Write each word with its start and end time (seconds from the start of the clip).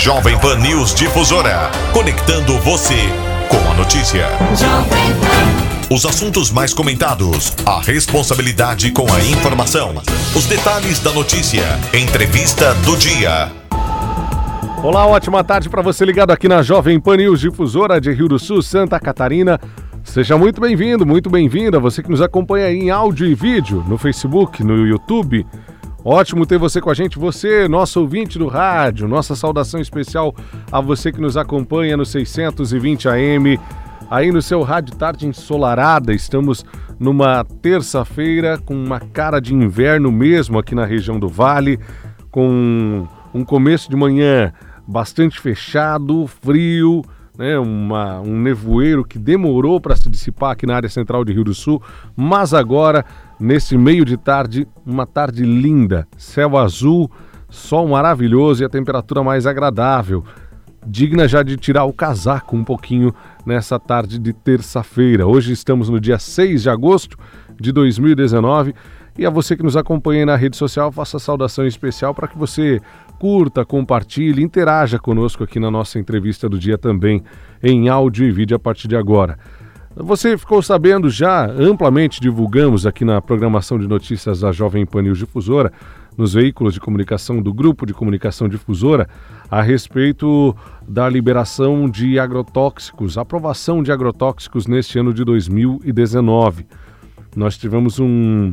Jovem 0.00 0.38
Pan 0.38 0.56
News 0.56 0.94
Difusora, 0.94 1.70
conectando 1.92 2.58
você 2.60 2.96
com 3.50 3.70
a 3.70 3.74
notícia. 3.74 4.28
Os 5.90 6.06
assuntos 6.06 6.50
mais 6.50 6.72
comentados, 6.72 7.54
a 7.66 7.82
responsabilidade 7.82 8.92
com 8.92 9.02
a 9.12 9.20
informação, 9.22 9.92
os 10.34 10.46
detalhes 10.46 11.00
da 11.00 11.12
notícia, 11.12 11.64
entrevista 11.92 12.72
do 12.76 12.96
dia. 12.96 13.52
Olá, 14.82 15.06
ótima 15.06 15.44
tarde 15.44 15.68
para 15.68 15.82
você 15.82 16.02
ligado 16.06 16.30
aqui 16.30 16.48
na 16.48 16.62
Jovem 16.62 16.98
Pan 16.98 17.18
News 17.18 17.38
Difusora 17.38 18.00
de 18.00 18.10
Rio 18.10 18.26
do 18.26 18.38
Sul, 18.38 18.62
Santa 18.62 18.98
Catarina. 18.98 19.60
Seja 20.02 20.38
muito 20.38 20.62
bem-vindo, 20.62 21.04
muito 21.04 21.28
bem-vinda, 21.28 21.78
você 21.78 22.02
que 22.02 22.10
nos 22.10 22.22
acompanha 22.22 22.72
em 22.72 22.88
áudio 22.88 23.26
e 23.26 23.34
vídeo, 23.34 23.84
no 23.86 23.98
Facebook, 23.98 24.64
no 24.64 24.86
YouTube. 24.86 25.46
Ótimo 26.04 26.46
ter 26.46 26.56
você 26.56 26.80
com 26.80 26.88
a 26.88 26.94
gente, 26.94 27.18
você, 27.18 27.68
nosso 27.68 28.00
ouvinte 28.00 28.38
do 28.38 28.46
rádio. 28.46 29.06
Nossa 29.06 29.36
saudação 29.36 29.78
especial 29.78 30.34
a 30.72 30.80
você 30.80 31.12
que 31.12 31.20
nos 31.20 31.36
acompanha 31.36 31.94
no 31.94 32.06
620 32.06 33.06
AM, 33.06 33.60
aí 34.10 34.32
no 34.32 34.40
seu 34.40 34.62
rádio 34.62 34.96
tarde 34.96 35.26
ensolarada. 35.26 36.14
Estamos 36.14 36.64
numa 36.98 37.44
terça-feira 37.44 38.56
com 38.56 38.74
uma 38.74 38.98
cara 38.98 39.40
de 39.40 39.54
inverno 39.54 40.10
mesmo 40.10 40.58
aqui 40.58 40.74
na 40.74 40.86
região 40.86 41.18
do 41.20 41.28
Vale, 41.28 41.78
com 42.30 43.06
um 43.34 43.44
começo 43.44 43.90
de 43.90 43.96
manhã 43.96 44.54
bastante 44.88 45.38
fechado, 45.38 46.26
frio 46.26 47.02
né, 47.40 47.58
uma, 47.58 48.20
um 48.20 48.38
nevoeiro 48.38 49.02
que 49.02 49.18
demorou 49.18 49.80
para 49.80 49.96
se 49.96 50.10
dissipar 50.10 50.50
aqui 50.50 50.66
na 50.66 50.76
área 50.76 50.90
central 50.90 51.24
de 51.24 51.32
Rio 51.32 51.42
do 51.42 51.54
Sul, 51.54 51.82
mas 52.14 52.52
agora, 52.52 53.02
nesse 53.40 53.78
meio 53.78 54.04
de 54.04 54.18
tarde, 54.18 54.68
uma 54.84 55.06
tarde 55.06 55.42
linda, 55.42 56.06
céu 56.18 56.58
azul, 56.58 57.10
sol 57.48 57.88
maravilhoso 57.88 58.62
e 58.62 58.66
a 58.66 58.68
temperatura 58.68 59.24
mais 59.24 59.46
agradável, 59.46 60.22
digna 60.86 61.26
já 61.26 61.42
de 61.42 61.56
tirar 61.56 61.84
o 61.84 61.94
casaco 61.94 62.54
um 62.54 62.62
pouquinho 62.62 63.14
nessa 63.46 63.78
tarde 63.78 64.18
de 64.18 64.34
terça-feira. 64.34 65.26
Hoje 65.26 65.54
estamos 65.54 65.88
no 65.88 65.98
dia 65.98 66.18
6 66.18 66.64
de 66.64 66.68
agosto 66.68 67.16
de 67.58 67.72
2019 67.72 68.74
e 69.16 69.24
a 69.24 69.30
você 69.30 69.56
que 69.56 69.62
nos 69.62 69.78
acompanha 69.78 70.26
na 70.26 70.36
rede 70.36 70.58
social, 70.58 70.92
faça 70.92 71.18
saudação 71.18 71.66
especial 71.66 72.14
para 72.14 72.28
que 72.28 72.36
você 72.36 72.82
curta, 73.20 73.66
compartilhe, 73.66 74.42
interaja 74.42 74.98
conosco 74.98 75.44
aqui 75.44 75.60
na 75.60 75.70
nossa 75.70 75.98
entrevista 75.98 76.48
do 76.48 76.58
dia 76.58 76.78
também, 76.78 77.22
em 77.62 77.90
áudio 77.90 78.26
e 78.26 78.32
vídeo 78.32 78.56
a 78.56 78.58
partir 78.58 78.88
de 78.88 78.96
agora. 78.96 79.38
Você 79.94 80.38
ficou 80.38 80.62
sabendo 80.62 81.10
já, 81.10 81.44
amplamente 81.44 82.18
divulgamos 82.18 82.86
aqui 82.86 83.04
na 83.04 83.20
programação 83.20 83.78
de 83.78 83.86
notícias 83.86 84.40
da 84.40 84.50
Jovem 84.52 84.86
Pan 84.86 85.02
News 85.02 85.18
Difusora, 85.18 85.70
nos 86.16 86.32
veículos 86.32 86.72
de 86.72 86.80
comunicação 86.80 87.42
do 87.42 87.52
Grupo 87.52 87.84
de 87.84 87.92
Comunicação 87.92 88.48
Difusora, 88.48 89.06
a 89.50 89.60
respeito 89.60 90.56
da 90.88 91.06
liberação 91.06 91.90
de 91.90 92.18
agrotóxicos, 92.18 93.18
aprovação 93.18 93.82
de 93.82 93.92
agrotóxicos 93.92 94.66
neste 94.66 94.98
ano 94.98 95.12
de 95.12 95.24
2019. 95.24 96.66
Nós 97.36 97.58
tivemos 97.58 98.00
um, 98.00 98.52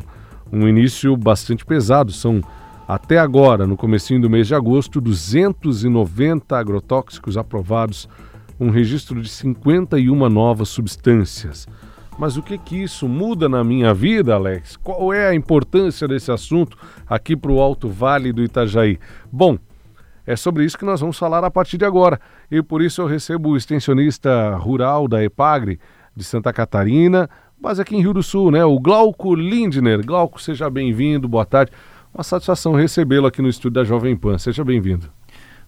um 0.51 0.67
início 0.67 1.15
bastante 1.15 1.65
pesado, 1.65 2.11
são 2.11 2.41
até 2.87 3.17
agora, 3.19 3.67
no 3.67 3.75
comecinho 3.75 4.21
do 4.21 4.29
mês 4.29 4.47
de 4.47 4.55
agosto, 4.55 5.01
290 5.01 6.57
agrotóxicos 6.57 7.35
aprovados, 7.35 8.07
um 8.57 8.69
registro 8.69 9.21
de 9.21 9.27
51 9.27 10.29
novas 10.29 10.69
substâncias. 10.69 11.67
Mas 12.17 12.37
o 12.37 12.41
que 12.41 12.57
que 12.57 12.81
isso 12.81 13.05
muda 13.07 13.49
na 13.49 13.61
minha 13.61 13.93
vida, 13.93 14.35
Alex? 14.35 14.77
Qual 14.77 15.13
é 15.13 15.27
a 15.27 15.35
importância 15.35 16.07
desse 16.07 16.31
assunto 16.31 16.77
aqui 17.05 17.35
para 17.35 17.51
o 17.51 17.59
Alto 17.59 17.89
Vale 17.89 18.31
do 18.31 18.41
Itajaí? 18.41 18.97
Bom, 19.29 19.57
é 20.25 20.37
sobre 20.37 20.63
isso 20.63 20.77
que 20.77 20.85
nós 20.85 21.01
vamos 21.01 21.19
falar 21.19 21.43
a 21.43 21.51
partir 21.51 21.77
de 21.77 21.83
agora. 21.83 22.19
E 22.49 22.63
por 22.63 22.81
isso 22.81 23.01
eu 23.01 23.05
recebo 23.05 23.49
o 23.49 23.57
extensionista 23.57 24.55
rural 24.55 25.09
da 25.09 25.21
EPAGRE 25.21 25.77
de 26.15 26.23
Santa 26.23 26.53
Catarina, 26.53 27.29
mas 27.61 27.81
aqui 27.81 27.97
em 27.97 28.01
Rio 28.01 28.13
do 28.13 28.23
Sul, 28.23 28.49
né? 28.49 28.63
O 28.63 28.79
Glauco 28.79 29.35
Lindner. 29.35 30.05
Glauco, 30.05 30.41
seja 30.41 30.69
bem-vindo, 30.69 31.27
boa 31.27 31.45
tarde. 31.45 31.71
Uma 32.13 32.23
satisfação 32.23 32.73
recebê-lo 32.73 33.27
aqui 33.27 33.41
no 33.41 33.49
estúdio 33.49 33.71
da 33.71 33.83
Jovem 33.83 34.15
Pan. 34.15 34.37
Seja 34.37 34.63
bem-vindo. 34.63 35.09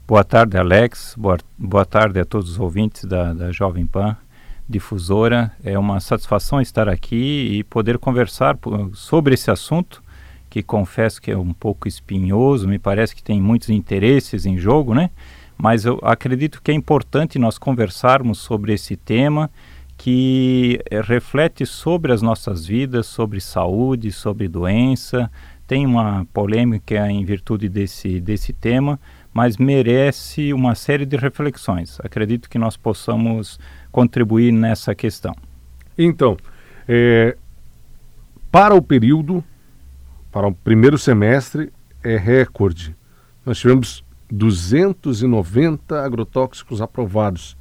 Boa 0.07 0.23
tarde, 0.23 0.57
Alex. 0.57 1.13
Boa, 1.17 1.37
boa 1.57 1.85
tarde 1.85 2.19
a 2.19 2.25
todos 2.25 2.49
os 2.49 2.59
ouvintes 2.59 3.03
da, 3.03 3.33
da 3.33 3.51
Jovem 3.51 3.85
Pan 3.85 4.17
Difusora. 4.67 5.51
É 5.63 5.77
uma 5.77 5.99
satisfação 5.99 6.59
estar 6.59 6.89
aqui 6.89 7.49
e 7.59 7.63
poder 7.63 7.99
conversar 7.99 8.57
sobre 8.93 9.35
esse 9.35 9.51
assunto, 9.51 10.01
que 10.49 10.63
confesso 10.63 11.21
que 11.21 11.29
é 11.29 11.37
um 11.37 11.53
pouco 11.53 11.87
espinhoso, 11.87 12.67
me 12.67 12.79
parece 12.79 13.15
que 13.15 13.21
tem 13.21 13.39
muitos 13.39 13.69
interesses 13.69 14.45
em 14.45 14.57
jogo, 14.57 14.95
né? 14.95 15.11
Mas 15.57 15.85
eu 15.85 15.99
acredito 16.01 16.61
que 16.63 16.71
é 16.71 16.73
importante 16.73 17.37
nós 17.37 17.57
conversarmos 17.57 18.39
sobre 18.39 18.73
esse 18.73 18.95
tema 18.95 19.51
que 19.97 20.79
eh, 20.89 21.01
reflete 21.01 21.65
sobre 21.65 22.13
as 22.13 22.21
nossas 22.21 22.65
vidas, 22.65 23.05
sobre 23.05 23.41
saúde, 23.41 24.13
sobre 24.13 24.47
doença, 24.47 25.29
tem 25.69 25.85
uma 25.85 26.25
polêmica 26.33 27.11
em 27.11 27.23
virtude 27.23 27.69
desse, 27.69 28.19
desse 28.19 28.51
tema, 28.51 28.99
mas 29.31 29.57
merece 29.57 30.51
uma 30.51 30.73
série 30.73 31.05
de 31.05 31.15
reflexões. 31.15 31.99
Acredito 32.03 32.49
que 32.49 32.57
nós 32.57 32.75
possamos 32.75 33.59
contribuir 33.91 34.51
nessa 34.51 34.95
questão. 34.95 35.31
Então, 35.95 36.35
é, 36.87 37.37
para 38.51 38.73
o 38.73 38.81
período, 38.81 39.43
para 40.31 40.47
o 40.47 40.51
primeiro 40.51 40.97
semestre, 40.97 41.71
é 42.03 42.17
recorde. 42.17 42.95
Nós 43.45 43.59
tivemos 43.59 44.03
290 44.31 46.03
agrotóxicos 46.03 46.81
aprovados, 46.81 47.55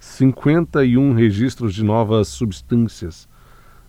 51 0.00 1.12
registros 1.12 1.72
de 1.72 1.84
novas 1.84 2.26
substâncias. 2.26 3.28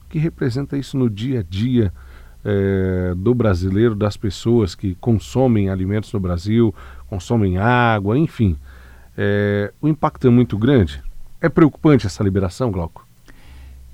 O 0.06 0.10
que 0.10 0.20
representa 0.20 0.78
isso 0.78 0.96
no 0.96 1.10
dia 1.10 1.40
a 1.40 1.44
dia? 1.44 1.92
É, 2.46 3.14
do 3.16 3.34
brasileiro, 3.34 3.96
das 3.96 4.18
pessoas 4.18 4.76
que 4.76 4.96
consomem 4.96 5.70
alimentos 5.70 6.12
no 6.14 6.20
Brasil, 6.20 6.74
consomem 7.08 7.58
água, 7.58 8.18
enfim. 8.18 8.58
É, 9.18 9.72
o 9.82 9.88
impacto 9.88 10.28
é 10.28 10.30
muito 10.30 10.58
grande. 10.58 11.02
É 11.40 11.50
preocupante 11.50 12.08
essa 12.08 12.24
liberação, 12.24 12.72
Glauco? 12.72 13.06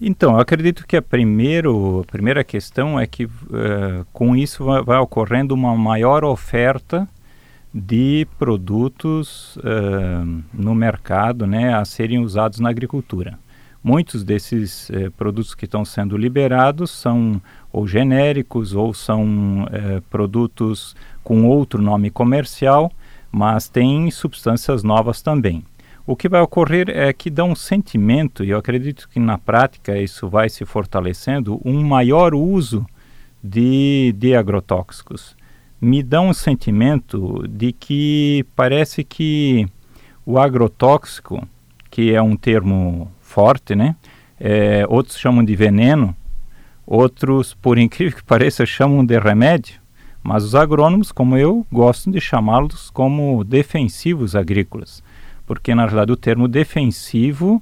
Então, 0.01 0.35
eu 0.35 0.39
acredito 0.39 0.87
que 0.87 0.95
a, 0.95 1.01
primeiro, 1.01 2.01
a 2.01 2.11
primeira 2.11 2.43
questão 2.43 2.97
é 2.97 3.05
que 3.05 3.25
uh, 3.25 4.05
com 4.13 4.33
isso 4.33 4.63
vai, 4.63 4.81
vai, 4.81 4.97
ocorrendo 4.97 5.53
uma 5.53 5.75
maior 5.75 6.23
oferta 6.23 7.07
de 7.73 8.25
produtos 8.37 9.57
uh, 9.57 10.43
no 10.53 10.73
mercado 10.73 11.45
né, 11.45 11.73
a 11.73 11.83
serem 11.83 12.19
usados 12.19 12.59
na 12.59 12.69
agricultura. 12.69 13.37
Muitos 13.83 14.23
desses 14.23 14.89
uh, 14.89 15.11
produtos 15.11 15.55
que 15.55 15.65
estão 15.65 15.85
sendo 15.85 16.17
liberados 16.17 16.91
são 16.91 17.41
ou 17.71 17.87
genéricos 17.87 18.73
ou 18.73 18.93
são 18.93 19.67
é, 19.71 20.01
produtos 20.09 20.95
com 21.23 21.45
outro 21.45 21.81
nome 21.81 22.09
comercial, 22.09 22.91
mas 23.31 23.69
tem 23.69 24.09
substâncias 24.09 24.83
novas 24.83 25.21
também. 25.21 25.63
O 26.05 26.15
que 26.15 26.27
vai 26.27 26.41
ocorrer 26.41 26.89
é 26.89 27.13
que 27.13 27.29
dá 27.29 27.43
um 27.43 27.53
sentimento, 27.53 28.43
e 28.43 28.49
eu 28.49 28.57
acredito 28.57 29.07
que 29.07 29.19
na 29.19 29.37
prática 29.37 29.95
isso 29.95 30.27
vai 30.27 30.49
se 30.49 30.65
fortalecendo, 30.65 31.61
um 31.63 31.83
maior 31.83 32.33
uso 32.33 32.83
de, 33.43 34.15
de 34.17 34.35
agrotóxicos. 34.35 35.37
Me 35.79 36.01
dá 36.01 36.19
um 36.19 36.33
sentimento 36.33 37.47
de 37.47 37.71
que 37.71 38.43
parece 38.55 39.03
que 39.03 39.67
o 40.25 40.39
agrotóxico, 40.39 41.47
que 41.91 42.13
é 42.13 42.21
um 42.21 42.35
termo 42.35 43.11
forte, 43.39 43.75
né? 43.75 43.95
É, 44.39 44.85
outros 44.87 45.17
chamam 45.17 45.43
de 45.43 45.55
veneno, 45.55 46.15
Outros, 46.91 47.53
por 47.53 47.77
incrível 47.77 48.17
que 48.17 48.23
pareça, 48.23 48.65
chamam 48.65 49.05
de 49.05 49.19
remédio, 49.19 49.79
mas 50.23 50.43
os 50.43 50.55
agrônomos, 50.55 51.11
como 51.11 51.37
eu, 51.37 51.63
gostam 51.71 52.11
de 52.11 52.19
chamá-los 52.19 52.89
como 52.89 53.43
defensivos 53.43 54.35
agrícolas, 54.35 55.03
porque 55.45 55.75
na 55.75 55.85
verdade 55.85 56.11
o 56.11 56.17
termo 56.17 56.47
defensivo 56.47 57.61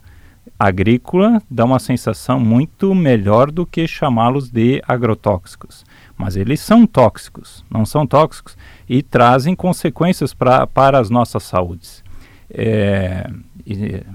agrícola 0.57 1.41
dá 1.51 1.65
uma 1.65 1.77
sensação 1.77 2.39
muito 2.39 2.95
melhor 2.95 3.51
do 3.51 3.65
que 3.65 3.85
chamá-los 3.85 4.50
de 4.50 4.81
agrotóxicos. 4.88 5.83
Mas 6.18 6.38
eles 6.38 6.62
são 6.62 6.88
tóxicos, 6.88 7.65
não 7.69 7.85
são 7.85 8.07
tóxicos 8.07 8.57
e 8.88 9.03
trazem 9.03 9.57
consequências 9.57 10.33
pra, 10.33 10.65
para 10.65 11.00
as 11.00 11.09
nossas 11.09 11.44
saúdes. 11.44 12.01
É, 12.50 13.30
e, 13.65 14.06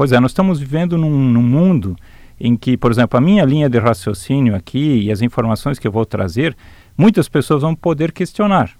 pois 0.00 0.12
é, 0.12 0.18
nós 0.18 0.30
estamos 0.30 0.58
vivendo 0.58 0.96
num, 0.96 1.10
num 1.10 1.42
mundo 1.42 1.94
em 2.40 2.56
que, 2.56 2.74
por 2.74 2.90
exemplo, 2.90 3.18
a 3.18 3.20
minha 3.20 3.44
linha 3.44 3.68
de 3.68 3.78
raciocínio 3.78 4.56
aqui 4.56 5.02
e 5.02 5.12
as 5.12 5.20
informações 5.20 5.78
que 5.78 5.86
eu 5.86 5.92
vou 5.92 6.06
trazer, 6.06 6.56
muitas 6.96 7.28
pessoas 7.28 7.60
vão 7.60 7.74
poder 7.74 8.10
questionar. 8.10 8.70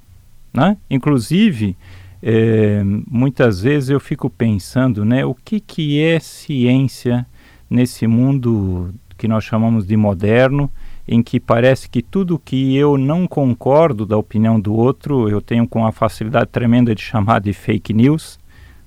Né? 0.51 0.79
Inclusive, 0.89 1.77
é, 2.23 2.81
muitas 3.07 3.61
vezes 3.61 3.91
eu 3.91 4.01
fico 4.01 4.31
pensando, 4.31 5.05
né, 5.05 5.23
o 5.23 5.35
que, 5.35 5.61
que 5.61 6.03
é 6.03 6.19
ciência 6.19 7.27
nesse 7.69 8.07
mundo 8.07 8.91
que 9.19 9.29
nós 9.29 9.45
chamamos 9.45 9.87
de 9.87 9.99
moderno, 9.99 10.71
em 11.07 11.23
que 11.23 11.39
parece 11.39 11.91
que 11.91 12.01
tudo 12.01 12.39
que 12.39 12.75
eu 12.75 12.97
não 12.97 13.27
concordo 13.27 14.07
da 14.07 14.17
opinião 14.17 14.59
do 14.59 14.73
outro, 14.73 15.29
eu 15.29 15.43
tenho 15.43 15.69
com 15.69 15.85
a 15.85 15.93
facilidade 15.93 16.49
tremenda 16.51 16.95
de 16.95 17.03
chamar 17.03 17.43
de 17.43 17.53
fake 17.53 17.93
news, 17.93 18.41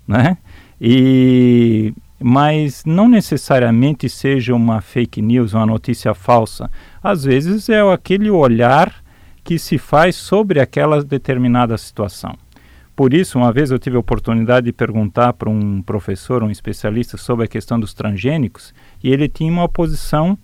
né? 0.08 0.36
E 0.82 1.94
mas 2.24 2.86
não 2.86 3.10
necessariamente 3.10 4.08
seja 4.08 4.56
uma 4.56 4.80
fake 4.80 5.22
news, 5.22 5.54
uma 5.54 5.66
notícia 5.66 6.14
falsa. 6.14 6.72
Às 7.04 7.26
vezes 7.26 7.68
é 7.68 7.82
aquele 7.82 8.30
olhar 8.30 9.04
que 9.44 9.60
se 9.60 9.78
faz 9.78 10.16
sobre 10.16 10.62
aquela 10.62 11.04
determinada 11.04 11.78
situação. 11.78 12.34
Por 12.96 13.14
isso, 13.14 13.38
uma 13.38 13.52
vez 13.52 13.72
eu 13.72 13.80
tive 13.80 13.98
a 13.98 14.00
oportunidade 14.00 14.68
de 14.68 14.72
perguntar 14.72 15.34
para 15.34 15.50
um 15.50 15.82
professor, 15.82 16.42
um 16.44 16.50
especialista 16.50 17.18
sobre 17.18 17.44
a 17.44 17.48
questão 17.48 17.78
dos 17.78 17.94
transgênicos, 17.94 18.74
e 19.04 19.12
ele 19.12 19.28
tinha 19.28 19.52
uma 19.52 19.68
posição 19.68 20.38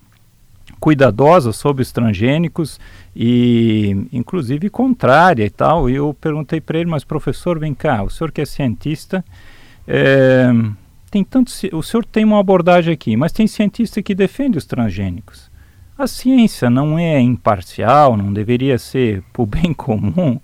cuidadosa 0.78 1.50
sobre 1.52 1.82
os 1.82 1.92
transgênicos 1.92 2.78
e 3.16 4.06
inclusive 4.12 4.68
contrária 4.68 5.44
e 5.44 5.50
tal. 5.50 5.88
E 5.88 5.94
eu 5.94 6.12
perguntei 6.12 6.60
para 6.60 6.78
ele, 6.78 6.90
mas 6.90 7.04
professor, 7.04 7.58
vem 7.58 7.72
cá, 7.72 8.02
o 8.02 8.10
senhor 8.10 8.30
que 8.30 8.42
é 8.42 8.44
cientista, 8.44 9.24
é, 9.88 10.52
tem 11.10 11.24
tanto, 11.24 11.52
o 11.72 11.82
senhor 11.82 12.04
tem 12.04 12.24
uma 12.24 12.38
abordagem 12.38 12.94
aqui, 12.94 13.16
mas 13.16 13.32
tem 13.32 13.46
cientista 13.46 14.02
que 14.02 14.14
defende 14.14 14.56
os 14.56 14.64
transgênicos. 14.64 15.50
A 15.98 16.06
ciência 16.06 16.70
não 16.70 16.98
é 16.98 17.20
imparcial, 17.20 18.16
não 18.16 18.32
deveria 18.32 18.78
ser 18.78 19.22
para 19.32 19.42
o 19.42 19.46
bem 19.46 19.74
comum. 19.74 20.40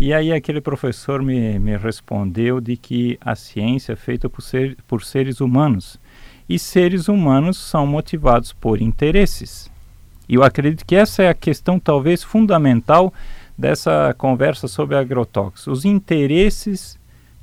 E 0.00 0.12
aí 0.12 0.32
aquele 0.32 0.60
professor 0.60 1.22
me, 1.22 1.58
me 1.58 1.76
respondeu 1.76 2.60
de 2.60 2.76
que 2.76 3.18
a 3.20 3.36
ciência 3.36 3.92
é 3.92 3.96
feita 3.96 4.28
por, 4.28 4.42
ser, 4.42 4.76
por 4.88 5.04
seres 5.04 5.40
humanos. 5.40 5.98
E 6.48 6.58
seres 6.58 7.08
humanos 7.08 7.56
são 7.56 7.86
motivados 7.86 8.52
por 8.52 8.80
interesses. 8.80 9.70
E 10.28 10.34
eu 10.34 10.42
acredito 10.42 10.84
que 10.84 10.96
essa 10.96 11.22
é 11.22 11.28
a 11.28 11.34
questão 11.34 11.78
talvez 11.78 12.22
fundamental 12.22 13.12
dessa 13.56 14.14
conversa 14.18 14.66
sobre 14.66 14.96
agrotóxicos. 14.96 15.66
Os 15.66 15.84
interesses 15.84 16.98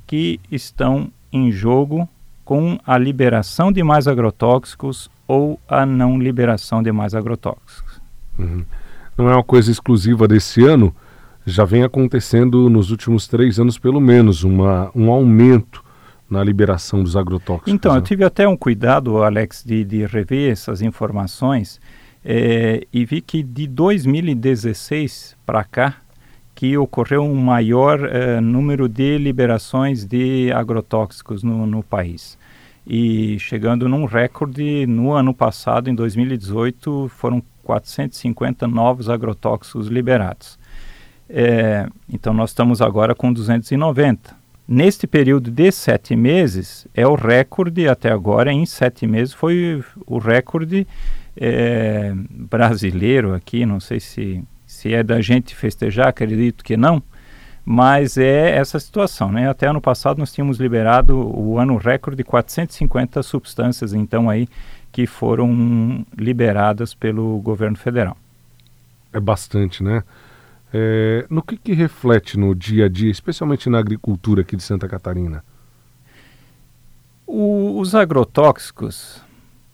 que 0.06 0.38
estão 0.50 1.10
em 1.32 1.50
jogo 1.50 2.08
com 2.44 2.78
a 2.86 2.98
liberação 2.98 3.72
de 3.72 3.82
mais 3.82 4.06
agrotóxicos 4.06 5.10
ou 5.26 5.58
a 5.68 5.86
não 5.86 6.18
liberação 6.18 6.82
de 6.82 6.92
mais 6.92 7.14
agrotóxicos. 7.14 8.00
Uhum. 8.38 8.64
Não 9.16 9.30
é 9.30 9.34
uma 9.34 9.44
coisa 9.44 9.70
exclusiva 9.70 10.28
desse 10.28 10.64
ano, 10.64 10.94
já 11.46 11.64
vem 11.64 11.82
acontecendo 11.82 12.68
nos 12.68 12.90
últimos 12.90 13.28
três 13.28 13.58
anos, 13.58 13.78
pelo 13.78 14.00
menos, 14.00 14.44
uma, 14.44 14.90
um 14.94 15.10
aumento 15.10 15.84
na 16.28 16.42
liberação 16.42 17.02
dos 17.02 17.16
agrotóxicos. 17.16 17.72
Então, 17.72 17.92
né? 17.92 17.98
eu 17.98 18.02
tive 18.02 18.24
até 18.24 18.48
um 18.48 18.56
cuidado, 18.56 19.22
Alex, 19.22 19.62
de, 19.64 19.84
de 19.84 20.06
rever 20.06 20.50
essas 20.50 20.82
informações 20.82 21.80
é, 22.24 22.86
e 22.92 23.04
vi 23.04 23.20
que 23.20 23.42
de 23.42 23.66
2016 23.66 25.36
para 25.44 25.62
cá, 25.62 25.96
que 26.54 26.76
ocorreu 26.78 27.22
um 27.22 27.34
maior 27.34 28.04
é, 28.04 28.40
número 28.40 28.88
de 28.88 29.18
liberações 29.18 30.04
de 30.04 30.52
agrotóxicos 30.52 31.42
no, 31.42 31.66
no 31.66 31.82
país 31.82 32.38
e 32.86 33.38
chegando 33.38 33.88
num 33.88 34.04
recorde 34.04 34.86
no 34.86 35.12
ano 35.12 35.32
passado, 35.32 35.88
em 35.88 35.94
2018, 35.94 37.08
foram 37.08 37.42
450 37.62 38.66
novos 38.66 39.08
agrotóxicos 39.08 39.88
liberados. 39.88 40.58
É, 41.28 41.88
então 42.12 42.34
nós 42.34 42.50
estamos 42.50 42.82
agora 42.82 43.14
com 43.14 43.32
290. 43.32 44.36
Neste 44.66 45.06
período 45.06 45.50
de 45.50 45.70
sete 45.72 46.14
meses, 46.14 46.86
é 46.94 47.06
o 47.06 47.14
recorde 47.14 47.88
até 47.88 48.10
agora, 48.10 48.52
em 48.52 48.64
sete 48.66 49.06
meses, 49.06 49.32
foi 49.32 49.82
o 50.06 50.18
recorde 50.18 50.86
é, 51.36 52.12
brasileiro 52.30 53.34
aqui, 53.34 53.66
não 53.66 53.80
sei 53.80 54.00
se, 54.00 54.42
se 54.84 54.92
é 54.92 55.02
da 55.02 55.18
gente 55.22 55.56
festejar, 55.56 56.08
acredito 56.08 56.62
que 56.62 56.76
não, 56.76 57.02
mas 57.64 58.18
é 58.18 58.50
essa 58.50 58.78
situação, 58.78 59.32
né? 59.32 59.48
Até 59.48 59.66
ano 59.66 59.80
passado 59.80 60.18
nós 60.18 60.30
tínhamos 60.30 60.58
liberado 60.58 61.16
o 61.16 61.58
ano 61.58 61.78
recorde 61.78 62.18
de 62.18 62.22
450 62.22 63.22
substâncias, 63.22 63.94
então 63.94 64.28
aí 64.28 64.46
que 64.92 65.06
foram 65.06 66.04
liberadas 66.14 66.92
pelo 66.92 67.38
governo 67.38 67.78
federal. 67.78 68.14
É 69.10 69.18
bastante, 69.18 69.82
né? 69.82 70.04
É, 70.70 71.24
no 71.30 71.42
que, 71.42 71.56
que 71.56 71.72
reflete 71.72 72.38
no 72.38 72.54
dia 72.54 72.84
a 72.84 72.88
dia, 72.88 73.10
especialmente 73.10 73.70
na 73.70 73.78
agricultura 73.78 74.42
aqui 74.42 74.54
de 74.54 74.62
Santa 74.62 74.86
Catarina? 74.86 75.42
O, 77.26 77.80
os 77.80 77.94
agrotóxicos, 77.94 79.22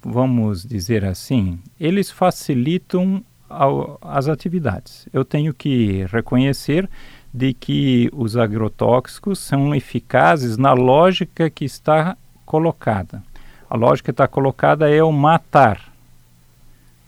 vamos 0.00 0.64
dizer 0.64 1.04
assim, 1.04 1.58
eles 1.80 2.12
facilitam 2.12 3.24
ao, 3.50 3.99
as 4.00 4.29
atividades. 4.29 5.08
Eu 5.12 5.25
tenho 5.25 5.52
que 5.52 6.06
reconhecer 6.11 6.88
de 7.35 7.52
que 7.52 8.08
os 8.12 8.37
agrotóxicos 8.37 9.38
são 9.38 9.75
eficazes 9.75 10.56
na 10.56 10.73
lógica 10.73 11.50
que 11.50 11.64
está 11.64 12.17
colocada. 12.47 13.23
A 13.69 13.76
lógica 13.76 14.06
que 14.06 14.11
está 14.12 14.26
colocada 14.26 14.88
é 14.88 15.02
o 15.02 15.12
matar, 15.12 15.93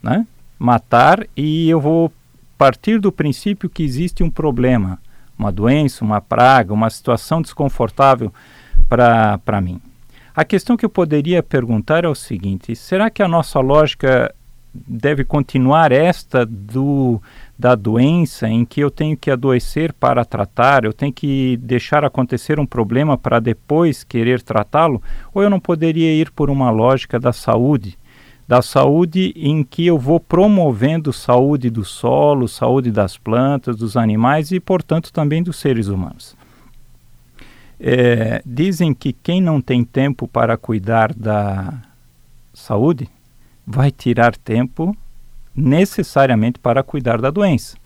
né? 0.01 0.27
Matar 0.59 1.27
e 1.35 1.69
eu 1.69 1.81
vou 1.81 2.11
partir 2.57 2.99
do 2.99 3.11
princípio 3.11 3.69
que 3.69 3.83
existe 3.83 4.23
um 4.23 4.29
problema, 4.29 4.99
uma 5.37 5.51
doença, 5.51 6.05
uma 6.05 6.21
praga, 6.21 6.73
uma 6.73 6.89
situação 6.89 7.41
desconfortável 7.41 8.31
para 8.87 9.61
mim. 9.61 9.81
A 10.35 10.45
questão 10.45 10.77
que 10.77 10.85
eu 10.85 10.89
poderia 10.89 11.43
perguntar 11.43 12.05
é 12.05 12.07
o 12.07 12.15
seguinte: 12.15 12.75
será 12.75 13.09
que 13.09 13.21
a 13.21 13.27
nossa 13.27 13.59
lógica 13.59 14.33
deve 14.73 15.23
continuar 15.23 15.91
esta 15.91 16.45
do 16.45 17.21
da 17.57 17.75
doença 17.75 18.49
em 18.49 18.65
que 18.65 18.81
eu 18.81 18.89
tenho 18.89 19.15
que 19.15 19.29
adoecer 19.29 19.93
para 19.93 20.25
tratar, 20.25 20.83
eu 20.83 20.91
tenho 20.91 21.13
que 21.13 21.55
deixar 21.57 22.03
acontecer 22.03 22.59
um 22.59 22.65
problema 22.65 23.17
para 23.17 23.39
depois 23.39 24.03
querer 24.03 24.41
tratá-lo, 24.41 25.01
ou 25.33 25.43
eu 25.43 25.49
não 25.49 25.59
poderia 25.59 26.13
ir 26.13 26.31
por 26.31 26.49
uma 26.49 26.71
lógica 26.71 27.19
da 27.19 27.31
saúde, 27.31 27.97
da 28.47 28.61
saúde 28.61 29.33
em 29.37 29.63
que 29.63 29.85
eu 29.85 29.97
vou 29.97 30.19
promovendo 30.19 31.13
saúde 31.13 31.69
do 31.69 31.85
solo, 31.85 32.47
saúde 32.47 32.91
das 32.91 33.17
plantas, 33.17 33.77
dos 33.77 33.95
animais 33.95 34.51
e, 34.51 34.59
portanto, 34.59 35.13
também 35.13 35.41
dos 35.41 35.57
seres 35.57 35.87
humanos. 35.87 36.35
É, 37.79 38.41
dizem 38.45 38.93
que 38.93 39.13
quem 39.13 39.39
não 39.39 39.61
tem 39.61 39.83
tempo 39.83 40.27
para 40.27 40.57
cuidar 40.57 41.13
da 41.13 41.73
saúde 42.53 43.09
vai 43.65 43.91
tirar 43.91 44.35
tempo 44.35 44.95
necessariamente 45.55 46.59
para 46.59 46.83
cuidar 46.83 47.21
da 47.21 47.29
doença. 47.29 47.77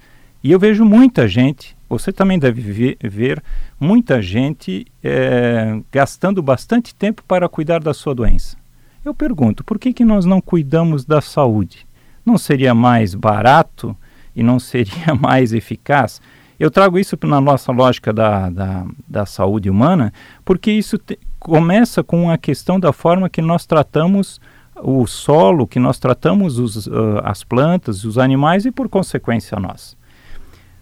E 0.44 0.52
eu 0.52 0.60
vejo 0.60 0.86
muita 0.86 1.28
gente, 1.28 1.76
você 1.90 2.12
também 2.12 2.40
deve 2.40 2.96
ver, 3.02 3.44
muita 3.80 4.22
gente 4.22 4.86
é, 5.04 5.80
gastando 5.92 6.42
bastante 6.42 6.94
tempo 6.96 7.24
para 7.28 7.50
cuidar 7.50 7.80
da 7.80 7.94
sua 7.94 8.14
doença. 8.14 8.58
Eu 9.04 9.14
pergunto, 9.14 9.64
por 9.64 9.80
que, 9.80 9.94
que 9.94 10.06
nós 10.06 10.26
não 10.26 10.40
cuidamos 10.40 11.06
da 11.06 11.22
saúde? 11.22 11.88
Não 12.26 12.38
seria 12.38 12.74
mais 12.74 13.16
barato 13.16 13.96
e 14.36 14.44
não 14.44 14.60
seria 14.60 15.16
mais 15.20 15.54
eficaz? 15.54 16.22
Eu 16.60 16.72
trago 16.72 16.98
isso 16.98 17.18
na 17.24 17.40
nossa 17.40 17.72
lógica 17.72 18.12
da, 18.12 18.50
da, 18.50 18.86
da 19.08 19.26
saúde 19.26 19.70
humana, 19.70 20.12
porque 20.44 20.72
isso 20.72 20.98
te, 20.98 21.20
começa 21.40 22.04
com 22.04 22.32
a 22.32 22.38
questão 22.38 22.80
da 22.80 22.92
forma 22.92 23.30
que 23.30 23.42
nós 23.42 23.66
tratamos 23.66 24.42
o 24.82 25.06
solo, 25.08 25.68
que 25.68 25.80
nós 25.80 26.00
tratamos 26.00 26.60
os, 26.60 26.88
uh, 26.88 27.22
as 27.24 27.44
plantas, 27.44 28.04
os 28.04 28.18
animais 28.18 28.66
e, 28.66 28.72
por 28.72 28.88
consequência, 28.90 29.60
nós. 29.60 29.96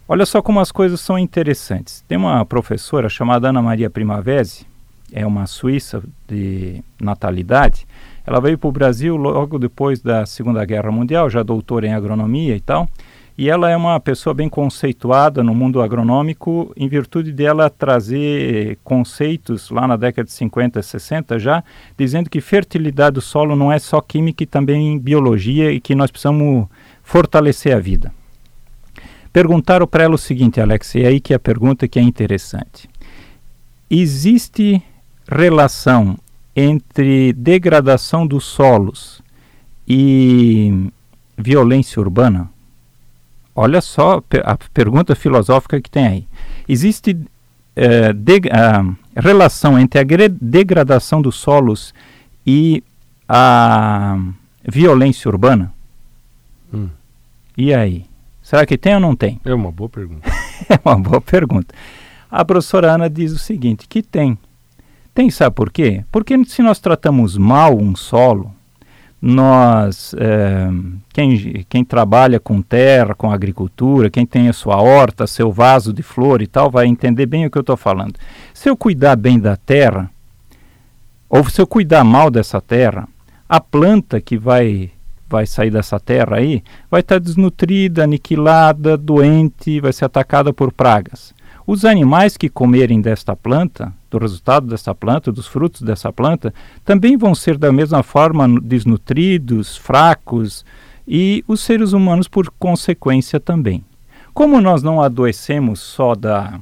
Olha 0.08 0.25
só 0.25 0.42
como 0.42 0.60
as 0.60 0.72
coisas 0.72 1.02
são 1.02 1.18
interessantes. 1.18 2.04
Tem 2.08 2.18
uma 2.18 2.46
professora 2.46 3.10
chamada 3.10 3.50
Ana 3.50 3.62
Maria 3.62 3.90
Primavesi, 3.90 4.66
é 5.12 5.25
uma 5.25 5.48
suíça 5.48 6.04
de 6.28 6.84
natalidade. 7.00 7.88
Ela 8.25 8.40
veio 8.40 8.58
para 8.58 8.68
o 8.68 8.72
Brasil 8.72 9.16
logo 9.16 9.58
depois 9.58 10.02
da 10.02 10.25
Segunda 10.25 10.64
Guerra 10.66 10.92
Mundial, 10.92 11.30
já 11.30 11.44
doutora 11.44 11.88
em 11.88 11.94
agronomia 11.94 12.56
e 12.56 12.60
tal. 12.60 12.88
E 13.38 13.50
ela 13.50 13.70
é 13.70 13.75
uma 13.75 14.00
pessoa 14.00 14.34
bem 14.34 14.48
conceituada 14.48 15.44
no 15.44 15.54
mundo 15.54 15.82
agronômico, 15.82 16.72
em 16.77 16.88
virtude 16.88 17.34
dela 17.34 17.70
trazer 17.70 18.77
conceitos 18.82 19.70
lá 19.70 19.86
na 19.86 19.98
década 19.98 20.25
de 20.25 20.32
50, 20.32 20.82
60 20.82 21.38
já, 21.38 21.62
dizendo 21.98 22.30
que 22.30 22.39
fertilidade 22.39 23.15
do 23.15 23.22
solo 23.22 23.54
não 23.54 23.70
é 23.72 23.77
só 23.77 24.00
química 24.00 24.44
e 24.44 24.48
também 24.48 24.98
biologia 24.98 25.70
e 25.70 25.82
que 25.82 25.94
nós 25.94 26.10
precisamos 26.10 26.68
fortalecer 27.04 27.75
a 27.75 27.80
vida. 27.80 28.13
Perguntaram 29.34 29.86
para 29.86 30.06
ela 30.06 30.15
o 30.15 30.18
seguinte, 30.18 30.62
Alex, 30.62 30.96
e 30.96 31.01
é 31.01 31.08
aí 31.08 31.20
que 31.20 31.34
a 31.34 31.39
pergunta 31.39 31.89
que 31.89 32.00
é 32.00 32.01
interessante. 32.01 32.89
Existe 33.89 34.82
relação 35.27 36.18
entre 36.56 37.34
degradação 37.34 38.25
dos 38.25 38.46
solos 38.46 39.22
e 39.86 40.89
violência 41.38 42.00
urbana? 42.00 42.55
Olha 43.56 43.80
só 43.80 44.22
a 44.44 44.58
pergunta 44.74 45.16
filosófica 45.16 45.80
que 45.80 45.90
tem 45.90 46.08
aí. 46.08 46.28
Existe 46.68 47.18
é, 47.76 48.12
de, 48.12 48.42
relação 49.16 49.80
entre 49.80 50.00
a 50.02 50.04
degradação 50.30 51.22
dos 51.22 51.36
solos 51.36 51.94
e 52.46 52.84
a 53.30 54.18
violência 54.68 55.30
urbana? 55.30 55.74
Hum. 56.74 56.90
E 57.58 57.74
aí? 57.74 58.06
Será 58.42 58.66
que 58.66 58.78
tem 58.78 58.96
ou 58.96 59.00
não 59.00 59.16
tem? 59.16 59.40
É 59.44 59.54
uma 59.54 59.72
boa 59.72 59.90
pergunta. 59.90 60.30
é 60.70 60.80
uma 60.84 60.98
boa 60.98 61.22
pergunta. 61.22 61.74
A 62.30 62.44
professora 62.46 62.92
Ana 62.92 63.10
diz 63.10 63.32
o 63.32 63.40
seguinte, 63.40 63.88
que 63.88 64.04
tem. 64.04 64.38
Tem, 65.14 65.30
sabe 65.30 65.56
por 65.56 65.72
quê? 65.72 66.04
Porque 66.12 66.44
se 66.46 66.62
nós 66.62 66.80
tratamos 66.80 67.38
mal 67.38 67.78
um 67.78 67.96
solo, 67.96 68.54
nós, 69.22 70.14
é, 70.18 70.68
quem, 71.14 71.66
quem 71.68 71.84
trabalha 71.84 72.40
com 72.40 72.62
terra, 72.62 73.16
com 73.16 73.32
agricultura, 73.32 74.10
quem 74.10 74.26
tem 74.26 74.50
a 74.50 74.54
sua 74.54 74.82
horta, 74.82 75.26
seu 75.26 75.52
vaso 75.52 75.92
de 75.92 76.04
flor 76.04 76.42
e 76.42 76.48
tal, 76.48 76.70
vai 76.70 76.86
entender 76.86 77.26
bem 77.26 77.46
o 77.46 77.50
que 77.50 77.58
eu 77.58 77.62
estou 77.62 77.78
falando. 77.78 78.16
Se 78.54 78.70
eu 78.70 78.78
cuidar 78.78 79.16
bem 79.16 79.40
da 79.40 79.56
terra, 79.56 80.12
ou 81.30 81.44
se 81.50 81.60
eu 81.60 81.66
cuidar 81.66 82.04
mal 82.04 82.30
dessa 82.30 82.62
terra, 82.62 83.08
a 83.48 83.60
planta 83.60 84.22
que 84.22 84.38
vai 84.38 84.92
vai 85.28 85.46
sair 85.48 85.72
dessa 85.72 86.00
terra 86.00 86.38
aí 86.38 86.64
vai 86.90 87.02
estar 87.02 87.16
tá 87.16 87.20
desnutrida, 87.20 88.04
aniquilada, 88.04 88.96
doente, 88.96 89.80
vai 89.80 89.92
ser 89.92 90.06
atacada 90.06 90.54
por 90.54 90.72
pragas. 90.72 91.34
Os 91.68 91.84
animais 91.84 92.38
que 92.38 92.48
comerem 92.48 93.02
desta 93.02 93.36
planta, 93.36 93.92
do 94.12 94.20
resultado 94.20 94.68
dessa 94.68 94.94
planta, 94.94 95.32
dos 95.32 95.48
frutos 95.48 95.82
dessa 95.82 96.14
planta, 96.14 96.54
também 96.84 97.18
vão 97.18 97.34
ser 97.34 97.58
da 97.58 97.72
mesma 97.72 98.04
forma 98.04 98.48
desnutridos, 98.62 99.76
fracos 99.76 100.64
e 101.08 101.44
os 101.48 101.62
seres 101.62 101.92
humanos 101.92 102.28
por 102.28 102.52
consequência 102.60 103.40
também. 103.40 103.84
Como 104.32 104.62
nós 104.62 104.84
não 104.84 105.02
adoecemos 105.02 105.80
só 105.80 106.14
da 106.14 106.60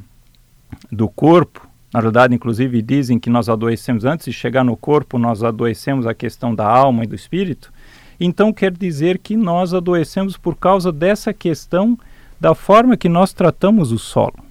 do 0.92 1.08
corpo, 1.10 1.68
na 1.94 2.02
verdade, 2.02 2.34
inclusive 2.34 2.82
dizem 2.82 3.20
que 3.20 3.30
nós 3.30 3.50
adoecemos 3.50 4.06
antes 4.06 4.26
de 4.26 4.34
chegar 4.34 4.64
no 4.64 4.76
corpo, 4.76 5.20
nós 5.20 5.44
adoecemos 5.44 6.08
a 6.08 6.14
questão 6.14 6.56
da 6.56 6.66
alma 6.66 7.04
e 7.04 7.08
do 7.08 7.14
espírito. 7.14 7.72
Então 8.20 8.54
quer 8.54 8.72
dizer 8.72 9.20
que 9.20 9.36
nós 9.36 9.74
adoecemos 9.74 10.38
por 10.38 10.56
causa 10.56 10.92
dessa 10.92 11.34
questão 11.34 11.98
da 12.40 12.56
forma 12.56 12.98
que 12.98 13.10
nós 13.10 13.34
tratamos 13.34 13.92
o 13.92 14.00
solo. 14.00 14.43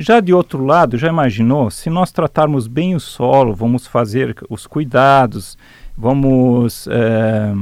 Já 0.00 0.20
de 0.20 0.32
outro 0.32 0.64
lado, 0.64 0.96
já 0.96 1.08
imaginou, 1.08 1.72
se 1.72 1.90
nós 1.90 2.12
tratarmos 2.12 2.68
bem 2.68 2.94
o 2.94 3.00
solo, 3.00 3.52
vamos 3.52 3.84
fazer 3.84 4.36
os 4.48 4.64
cuidados, 4.64 5.58
vamos 5.96 6.86
é, 6.86 7.52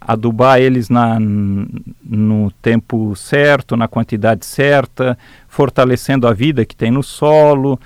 adubar 0.00 0.58
eles 0.58 0.88
na, 0.88 1.18
no 1.20 2.50
tempo 2.62 3.14
certo, 3.14 3.76
na 3.76 3.86
quantidade 3.86 4.46
certa, 4.46 5.18
fortalecendo 5.46 6.26
a 6.26 6.32
vida 6.32 6.64
que 6.64 6.74
tem 6.74 6.90
no 6.90 7.02
solo, 7.02 7.78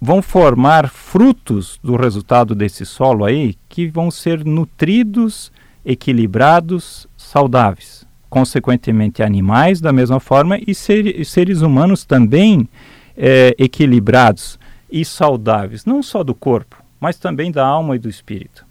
vão 0.00 0.22
formar 0.22 0.88
frutos 0.88 1.76
do 1.82 1.96
resultado 1.96 2.54
desse 2.54 2.86
solo 2.86 3.24
aí 3.24 3.56
que 3.68 3.88
vão 3.88 4.12
ser 4.12 4.44
nutridos, 4.44 5.50
equilibrados, 5.84 7.08
saudáveis. 7.16 8.06
Consequentemente, 8.28 9.24
animais 9.24 9.80
da 9.80 9.92
mesma 9.92 10.20
forma 10.20 10.56
e, 10.64 10.72
ser, 10.72 11.20
e 11.20 11.24
seres 11.24 11.62
humanos 11.62 12.04
também 12.04 12.68
é, 13.22 13.54
equilibrados 13.58 14.58
e 14.90 15.04
saudáveis, 15.04 15.84
não 15.84 16.02
só 16.02 16.24
do 16.24 16.34
corpo, 16.34 16.82
mas 16.98 17.18
também 17.18 17.52
da 17.52 17.64
alma 17.64 17.94
e 17.94 17.98
do 17.98 18.08
espírito. 18.08 18.64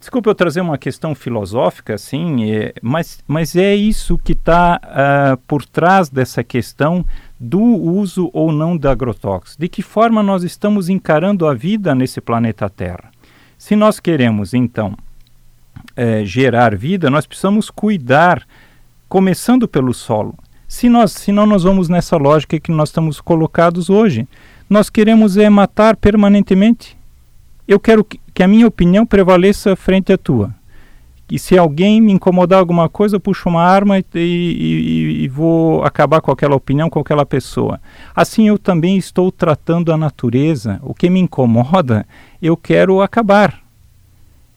Desculpa 0.00 0.30
eu 0.30 0.34
trazer 0.34 0.60
uma 0.60 0.78
questão 0.78 1.14
filosófica, 1.14 1.94
assim, 1.94 2.50
é, 2.50 2.72
mas, 2.82 3.22
mas 3.28 3.54
é 3.54 3.76
isso 3.76 4.18
que 4.18 4.32
está 4.32 4.80
uh, 4.82 4.88
ah, 4.88 5.38
por 5.46 5.64
trás 5.64 6.08
dessa 6.08 6.42
questão 6.42 7.04
do 7.38 7.60
uso 7.60 8.30
ou 8.32 8.50
não 8.50 8.76
de 8.76 8.88
agrotóxicos. 8.88 9.56
De 9.58 9.68
que 9.68 9.82
forma 9.82 10.22
nós 10.22 10.42
estamos 10.42 10.88
encarando 10.88 11.46
a 11.46 11.54
vida 11.54 11.94
nesse 11.94 12.18
planeta 12.20 12.68
Terra? 12.68 13.10
Se 13.58 13.76
nós 13.76 14.00
queremos, 14.00 14.54
então, 14.54 14.96
é, 15.94 16.24
gerar 16.24 16.74
vida, 16.74 17.10
nós 17.10 17.26
precisamos 17.26 17.68
cuidar, 17.68 18.46
começando 19.06 19.68
pelo 19.68 19.92
solo. 19.92 20.34
Se 20.70 20.88
nós, 20.88 21.10
senão 21.10 21.46
nós 21.46 21.64
vamos 21.64 21.88
nessa 21.88 22.16
lógica 22.16 22.60
que 22.60 22.70
nós 22.70 22.90
estamos 22.90 23.20
colocados 23.20 23.90
hoje. 23.90 24.28
Nós 24.68 24.88
queremos 24.88 25.36
é 25.36 25.50
matar 25.50 25.96
permanentemente. 25.96 26.96
Eu 27.66 27.80
quero 27.80 28.04
que, 28.04 28.20
que 28.32 28.40
a 28.40 28.46
minha 28.46 28.68
opinião 28.68 29.04
prevaleça 29.04 29.74
frente 29.74 30.12
à 30.12 30.16
tua. 30.16 30.54
E 31.28 31.40
se 31.40 31.58
alguém 31.58 32.00
me 32.00 32.12
incomodar 32.12 32.60
alguma 32.60 32.88
coisa, 32.88 33.16
eu 33.16 33.20
puxo 33.20 33.48
uma 33.48 33.64
arma 33.64 33.98
e, 33.98 34.04
e, 34.14 35.24
e, 35.24 35.28
vou 35.28 35.82
acabar 35.82 36.20
com 36.20 36.30
aquela 36.30 36.54
opinião, 36.54 36.88
com 36.88 37.00
aquela 37.00 37.26
pessoa. 37.26 37.80
Assim 38.14 38.46
eu 38.46 38.56
também 38.56 38.96
estou 38.96 39.32
tratando 39.32 39.92
a 39.92 39.96
natureza. 39.96 40.78
O 40.84 40.94
que 40.94 41.10
me 41.10 41.18
incomoda, 41.18 42.06
eu 42.40 42.56
quero 42.56 43.02
acabar. 43.02 43.58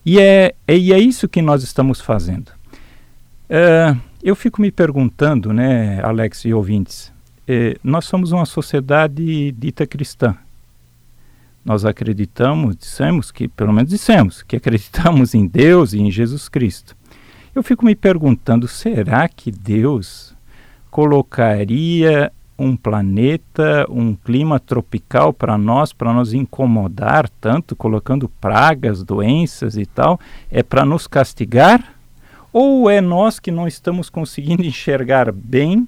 E 0.06 0.20
é, 0.20 0.54
é, 0.68 0.78
e 0.78 0.94
é 0.94 1.00
isso 1.00 1.28
que 1.28 1.42
nós 1.42 1.64
estamos 1.64 2.00
fazendo. 2.00 2.52
É, 3.50 3.96
eu 4.24 4.36
fico 4.36 4.62
me 4.62 4.72
perguntando, 4.72 5.52
né, 5.52 6.02
Alex 6.04 6.46
e 6.46 6.54
ouvintes, 6.54 7.12
é, 7.48 7.78
nós 7.84 8.06
somos 8.06 8.32
uma 8.32 8.46
sociedade 8.46 9.52
dita 9.52 9.86
cristã 9.86 10.38
nós 11.64 11.86
acreditamos, 11.86 12.76
dissemos 12.76 13.32
que, 13.32 13.48
pelo 13.48 13.72
menos 13.72 13.90
dissemos, 13.90 14.44
que 14.44 14.56
acreditamos 14.56 15.34
em 15.34 15.48
Deus 15.48 15.94
e 15.94 16.00
em 16.00 16.12
Jesus 16.12 16.50
Cristo. 16.50 16.96
Eu 17.56 17.64
fico 17.64 17.86
me 17.86 17.96
perguntando, 17.96 18.68
será 18.68 19.30
que 19.30 19.52
Deus 19.52 20.36
colocaria 20.90 22.32
um 22.58 22.76
planeta, 22.76 23.86
um 23.90 24.14
clima 24.14 24.60
tropical 24.60 25.34
para 25.34 25.58
nós, 25.58 25.94
para 25.94 26.14
nos 26.14 26.34
incomodar 26.34 27.30
tanto, 27.42 27.76
colocando 27.76 28.30
pragas, 28.30 29.04
doenças 29.04 29.78
e 29.78 29.86
tal, 29.86 30.20
é 30.52 30.62
para 30.62 30.86
nos 30.86 31.08
castigar? 31.08 31.93
Ou 32.54 32.88
é 32.88 33.02
nós 33.02 33.40
que 33.40 33.50
não 33.50 33.68
estamos 33.68 34.12
conseguindo 34.12 34.64
enxergar 34.64 35.32
bem 35.32 35.88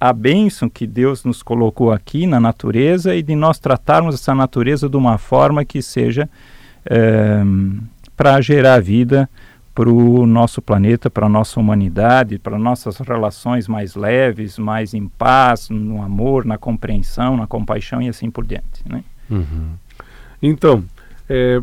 a 0.00 0.12
bênção 0.12 0.68
que 0.68 0.86
Deus 0.86 1.22
nos 1.22 1.42
colocou 1.42 1.92
aqui 1.92 2.26
na 2.26 2.40
natureza 2.40 3.14
e 3.14 3.22
de 3.22 3.36
nós 3.36 3.58
tratarmos 3.58 4.14
essa 4.14 4.34
natureza 4.34 4.88
de 4.88 4.96
uma 4.96 5.18
forma 5.18 5.64
que 5.64 5.82
seja 5.82 6.28
é, 6.84 7.42
para 8.16 8.40
gerar 8.40 8.80
vida 8.80 9.28
para 9.74 9.90
o 9.90 10.26
nosso 10.26 10.62
planeta, 10.62 11.10
para 11.10 11.26
a 11.26 11.28
nossa 11.28 11.60
humanidade, 11.60 12.38
para 12.38 12.58
nossas 12.58 12.96
relações 12.96 13.68
mais 13.68 13.94
leves, 13.94 14.58
mais 14.58 14.94
em 14.94 15.06
paz, 15.06 15.68
no 15.68 16.02
amor, 16.02 16.46
na 16.46 16.56
compreensão, 16.56 17.36
na 17.36 17.46
compaixão 17.46 18.00
e 18.00 18.08
assim 18.08 18.30
por 18.30 18.46
diante. 18.46 18.82
Né? 18.86 19.04
Uhum. 19.30 19.74
Então, 20.40 20.82
é, 21.28 21.60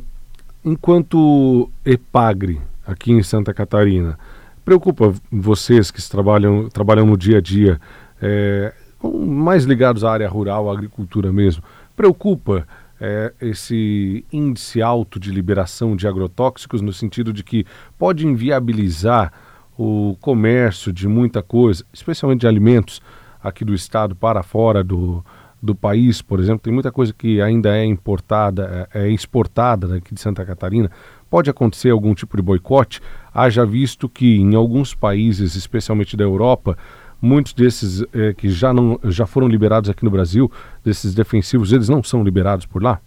enquanto 0.63 1.71
EPAGRE 1.83 2.61
aqui 2.85 3.11
em 3.11 3.23
Santa 3.23 3.53
Catarina, 3.53 4.17
preocupa 4.63 5.13
vocês 5.31 5.91
que 5.91 6.01
trabalham, 6.09 6.69
trabalham 6.69 7.05
no 7.05 7.17
dia 7.17 7.37
a 7.37 7.41
dia 7.41 7.79
é, 8.21 8.73
mais 9.03 9.65
ligados 9.65 10.03
à 10.03 10.11
área 10.11 10.29
rural, 10.29 10.69
à 10.69 10.73
agricultura 10.73 11.31
mesmo, 11.31 11.63
preocupa 11.95 12.67
é, 12.99 13.33
esse 13.41 14.25
índice 14.31 14.81
alto 14.81 15.19
de 15.19 15.31
liberação 15.31 15.95
de 15.95 16.07
agrotóxicos 16.07 16.81
no 16.81 16.93
sentido 16.93 17.33
de 17.33 17.43
que 17.43 17.65
pode 17.97 18.25
inviabilizar 18.25 19.33
o 19.77 20.15
comércio 20.21 20.93
de 20.93 21.07
muita 21.07 21.41
coisa, 21.41 21.83
especialmente 21.91 22.41
de 22.41 22.47
alimentos 22.47 23.01
aqui 23.41 23.65
do 23.65 23.73
estado 23.73 24.15
para 24.15 24.41
fora 24.41 24.83
do, 24.83 25.23
do 25.61 25.75
país, 25.75 26.21
por 26.21 26.39
exemplo, 26.39 26.59
tem 26.59 26.73
muita 26.73 26.91
coisa 26.91 27.13
que 27.13 27.41
ainda 27.41 27.75
é 27.75 27.83
importada, 27.83 28.87
é, 28.93 29.05
é 29.05 29.09
exportada 29.09 29.87
daqui 29.87 30.13
de 30.13 30.21
Santa 30.21 30.45
Catarina. 30.45 30.89
Pode 31.33 31.49
acontecer 31.49 31.89
algum 31.89 32.13
tipo 32.13 32.37
de 32.37 32.43
boicote, 32.43 33.01
haja 33.33 33.65
visto 33.65 34.07
que 34.07 34.35
em 34.35 34.53
alguns 34.53 34.93
países, 34.93 35.55
especialmente 35.55 36.15
da 36.15 36.23
Europa, 36.23 36.77
muitos 37.19 37.53
desses 37.53 38.05
é, 38.13 38.35
que 38.35 38.51
já, 38.51 38.71
não, 38.71 38.99
já 39.05 39.25
foram 39.25 39.47
liberados 39.47 39.89
aqui 39.89 40.05
no 40.05 40.11
Brasil, 40.11 40.51
desses 40.85 41.15
defensivos, 41.15 41.73
eles 41.73 41.89
não 41.89 42.03
são 42.03 42.23
liberados 42.23 42.67
por 42.67 42.83
lá? 42.83 42.99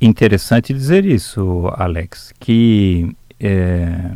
Interessante 0.00 0.74
dizer 0.74 1.04
isso, 1.04 1.70
Alex, 1.76 2.34
que 2.40 3.14
é, 3.38 4.10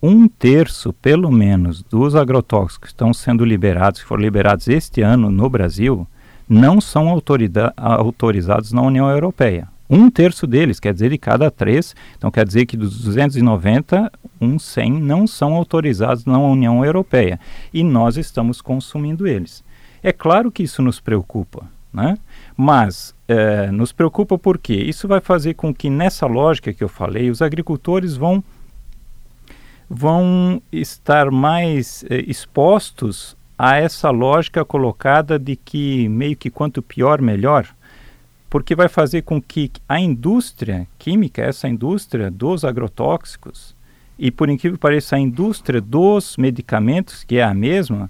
um 0.00 0.28
terço, 0.28 0.92
pelo 0.92 1.32
menos, 1.32 1.82
dos 1.82 2.14
agrotóxicos 2.14 2.78
que 2.78 2.86
estão 2.94 3.12
sendo 3.12 3.44
liberados, 3.44 4.02
que 4.02 4.06
foram 4.06 4.22
liberados 4.22 4.68
este 4.68 5.02
ano 5.02 5.32
no 5.32 5.50
Brasil, 5.50 6.06
não 6.48 6.80
são 6.80 7.08
autorizados 7.08 8.70
na 8.70 8.82
União 8.82 9.10
Europeia. 9.10 9.73
Um 9.94 10.10
terço 10.10 10.44
deles, 10.44 10.80
quer 10.80 10.92
dizer, 10.92 11.10
de 11.10 11.18
cada 11.18 11.52
três, 11.52 11.94
então 12.18 12.28
quer 12.28 12.44
dizer 12.44 12.66
que 12.66 12.76
dos 12.76 13.04
290, 13.04 14.10
uns 14.40 14.64
100 14.64 14.90
não 14.90 15.24
são 15.24 15.54
autorizados 15.54 16.24
na 16.24 16.36
União 16.36 16.84
Europeia 16.84 17.38
e 17.72 17.84
nós 17.84 18.16
estamos 18.16 18.60
consumindo 18.60 19.24
eles. 19.24 19.62
É 20.02 20.10
claro 20.10 20.50
que 20.50 20.64
isso 20.64 20.82
nos 20.82 20.98
preocupa, 20.98 21.68
né? 21.92 22.18
mas 22.56 23.14
é, 23.28 23.70
nos 23.70 23.92
preocupa 23.92 24.36
porque 24.36 24.74
isso 24.74 25.06
vai 25.06 25.20
fazer 25.20 25.54
com 25.54 25.72
que 25.72 25.88
nessa 25.88 26.26
lógica 26.26 26.72
que 26.72 26.82
eu 26.82 26.88
falei, 26.88 27.30
os 27.30 27.40
agricultores 27.40 28.16
vão 28.16 28.42
vão 29.88 30.60
estar 30.72 31.30
mais 31.30 32.04
é, 32.10 32.16
expostos 32.26 33.36
a 33.56 33.76
essa 33.76 34.10
lógica 34.10 34.64
colocada 34.64 35.38
de 35.38 35.54
que 35.54 36.08
meio 36.08 36.36
que 36.36 36.50
quanto 36.50 36.82
pior 36.82 37.20
melhor 37.22 37.68
porque 38.54 38.76
vai 38.76 38.88
fazer 38.88 39.22
com 39.22 39.42
que 39.42 39.68
a 39.88 39.98
indústria 39.98 40.86
química, 40.96 41.42
essa 41.42 41.68
indústria 41.68 42.30
dos 42.30 42.64
agrotóxicos, 42.64 43.74
e 44.16 44.30
por 44.30 44.48
incrível 44.48 44.78
que 44.78 44.80
pareça, 44.80 45.16
a 45.16 45.18
indústria 45.18 45.80
dos 45.80 46.36
medicamentos, 46.36 47.24
que 47.24 47.38
é 47.38 47.42
a 47.42 47.52
mesma, 47.52 48.08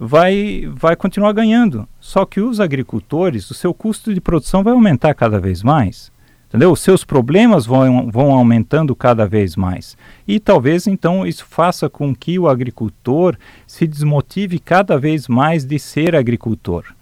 vai, 0.00 0.66
vai 0.74 0.96
continuar 0.96 1.32
ganhando. 1.32 1.86
Só 2.00 2.24
que 2.24 2.40
os 2.40 2.58
agricultores, 2.58 3.50
o 3.50 3.54
seu 3.54 3.74
custo 3.74 4.14
de 4.14 4.20
produção 4.22 4.64
vai 4.64 4.72
aumentar 4.72 5.12
cada 5.12 5.38
vez 5.38 5.62
mais. 5.62 6.10
Entendeu? 6.48 6.72
Os 6.72 6.80
seus 6.80 7.04
problemas 7.04 7.66
vão, 7.66 8.10
vão 8.10 8.32
aumentando 8.32 8.96
cada 8.96 9.26
vez 9.26 9.56
mais. 9.56 9.94
E 10.26 10.40
talvez 10.40 10.86
então 10.86 11.26
isso 11.26 11.44
faça 11.44 11.90
com 11.90 12.14
que 12.14 12.38
o 12.38 12.48
agricultor 12.48 13.36
se 13.66 13.86
desmotive 13.86 14.58
cada 14.58 14.98
vez 14.98 15.28
mais 15.28 15.66
de 15.66 15.78
ser 15.78 16.16
agricultor. 16.16 16.94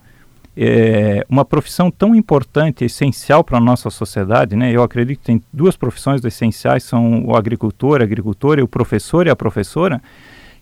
É 0.56 1.24
uma 1.28 1.44
profissão 1.44 1.90
tão 1.90 2.14
importante, 2.14 2.84
essencial 2.84 3.44
para 3.44 3.58
a 3.58 3.60
nossa 3.60 3.88
sociedade, 3.88 4.56
né? 4.56 4.72
Eu 4.72 4.82
acredito 4.82 5.20
que 5.20 5.24
tem 5.24 5.42
duas 5.52 5.76
profissões 5.76 6.24
essenciais, 6.24 6.82
são 6.82 7.24
o 7.24 7.36
agricultor, 7.36 8.00
a 8.00 8.04
agricultora 8.04 8.60
e 8.60 8.64
o 8.64 8.68
professor 8.68 9.26
e 9.26 9.30
a 9.30 9.36
professora, 9.36 10.02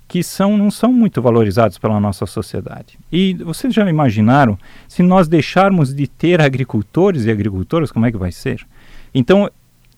que 0.07 0.23
são, 0.23 0.57
não 0.57 0.71
são 0.71 0.93
muito 0.93 1.21
valorizados 1.21 1.79
pela 1.79 2.01
nossa 2.01 2.27
sociedade. 2.27 2.99
E 3.13 3.35
vocês 3.35 3.75
já 3.75 3.89
imaginaram, 3.89 4.59
se 4.89 5.03
nós 5.03 5.29
deixarmos 5.29 5.95
de 5.95 6.07
ter 6.07 6.41
agricultores 6.41 7.25
e 7.25 7.31
agricultoras, 7.31 7.93
como 7.93 8.07
é 8.07 8.11
que 8.11 8.17
vai 8.17 8.33
ser? 8.33 8.67
Então, 9.15 9.51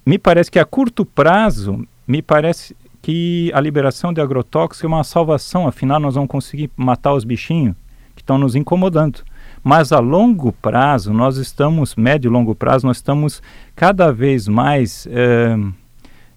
me 0.05 0.19
parece 0.19 0.51
que 0.51 0.59
a 0.59 0.65
curto 0.65 1.05
prazo, 1.05 1.87
me 2.07 2.23
parece 2.23 2.77
que 3.03 3.51
a 3.55 3.61
liberação 3.61 4.13
de 4.13 4.21
agrotóxicos 4.21 4.85
é 4.85 4.87
uma 4.87 5.05
salvação, 5.05 5.67
afinal 5.67 6.01
nós 6.01 6.15
vamos 6.15 6.31
conseguir 6.31 6.71
matar 6.77 7.15
os 7.15 7.25
bichinhos 7.25 7.75
que 8.15 8.23
estão 8.23 8.37
nos 8.37 8.55
incomodando. 8.55 9.23
Mas 9.63 9.93
a 9.93 9.99
longo 9.99 10.53
prazo, 10.53 11.13
nós 11.13 11.37
estamos, 11.37 11.95
médio 11.95 12.29
e 12.29 12.33
longo 12.33 12.55
prazo, 12.55 12.87
nós 12.87 12.97
estamos 12.97 13.43
cada 13.77 14.11
vez 14.13 14.49
mais 14.49 15.07
eh, 15.11 15.57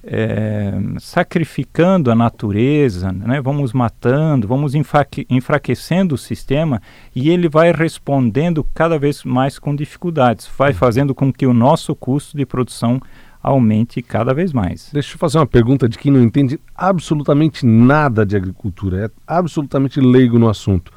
é, 0.03 0.74
sacrificando 1.00 2.12
a 2.12 2.15
natureza, 2.15 3.12
né? 3.12 3.42
vamos 3.42 3.72
matando, 3.72 4.48
vamos 4.48 4.74
enfraquecendo 4.75 6.15
o 6.15 6.18
sistema 6.18 6.82
e 7.15 7.30
ele 7.30 7.48
vai 7.48 7.72
respondendo 7.72 8.65
cada 8.74 9.00
vez 9.00 9.24
mais 9.24 9.58
com 9.58 9.74
dificuldades, 9.74 10.50
vai 10.58 10.72
uhum. 10.72 10.77
fazendo 10.77 11.15
com 11.15 11.32
que 11.32 11.48
o 11.48 11.53
nosso 11.53 11.96
custo 11.96 12.36
de 12.36 12.46
produção 12.46 13.01
aumente 13.42 14.01
cada 14.01 14.34
vez 14.34 14.51
mais. 14.51 14.89
Deixa 14.92 15.15
eu 15.15 15.20
fazer 15.20 15.38
uma 15.38 15.48
pergunta 15.48 15.88
de 15.88 15.98
quem 15.98 16.12
não 16.12 16.22
entende 16.22 16.60
absolutamente 16.75 17.65
nada 17.65 18.25
de 18.25 18.36
agricultura, 18.36 19.06
é 19.06 19.10
absolutamente 19.25 20.01
leigo 20.01 20.38
no 20.38 20.50
assunto. 20.50 20.92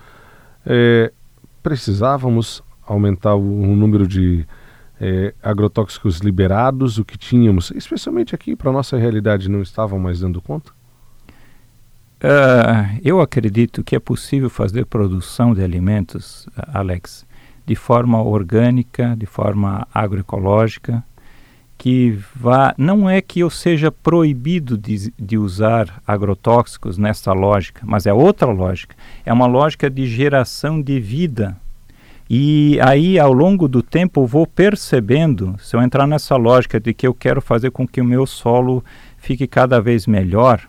É, 0.65 1.13
precisávamos 1.67 2.63
aumentar 2.87 3.35
o, 3.35 3.41
o 3.41 3.75
número 3.75 4.07
de 4.07 4.47
é, 5.01 5.35
agrotóxicos 5.43 6.19
liberados, 6.19 6.97
o 6.97 7.05
que 7.05 7.19
tínhamos, 7.19 7.73
especialmente 7.73 8.37
aqui 8.37 8.55
para 8.55 8.71
nossa 8.71 8.97
realidade, 8.97 9.51
não 9.51 9.61
estavam 9.61 9.99
mais 9.99 10.21
dando 10.21 10.41
conta? 10.41 10.71
Uh, 12.23 13.01
eu 13.03 13.21
acredito 13.21 13.83
que 13.83 13.97
é 13.97 13.99
possível 13.99 14.49
fazer 14.49 14.87
produção 14.87 15.53
de 15.55 15.61
alimentos, 15.61 16.47
Alex, 16.57 17.27
de 17.67 17.75
forma 17.75 18.23
orgânica, 18.23 19.17
de 19.19 19.27
forma 19.27 19.89
agroecológica, 19.93 21.03
que 21.79 22.19
vá. 22.35 22.75
Não 22.79 23.09
é 23.09 23.21
que 23.21 23.41
eu 23.41 23.51
seja 23.51 23.91
proibido 23.91 24.77
de, 24.79 25.13
de 25.19 25.39
usar 25.39 26.03
agrotóxicos 26.07 26.99
nessa 26.99 27.33
lógica, 27.33 27.83
mas 27.85 28.07
é 28.07 28.13
outra 28.13 28.51
lógica. 28.51 28.97
É 29.25 29.33
uma 29.33 29.47
lógica 29.47 29.91
de 29.91 30.07
geração 30.07 30.81
de 30.81 30.99
vida 31.01 31.57
e 32.29 32.79
aí, 32.81 33.21
ao 33.21 33.33
longo 33.33 33.69
do 33.69 33.83
tempo, 33.83 34.23
eu 34.23 34.27
vou 34.27 34.47
percebendo, 34.47 35.55
se 35.61 35.77
eu 35.77 35.83
entrar 35.83 36.09
nessa 36.09 36.35
lógica 36.35 36.81
de 36.81 36.93
que 36.93 37.07
eu 37.07 37.15
quero 37.15 37.41
fazer 37.41 37.71
com 37.71 37.87
que 37.87 38.01
o 38.01 38.05
meu 38.05 38.27
solo 38.27 38.85
fique 39.17 39.47
cada 39.47 39.81
vez 39.81 40.09
melhor, 40.09 40.61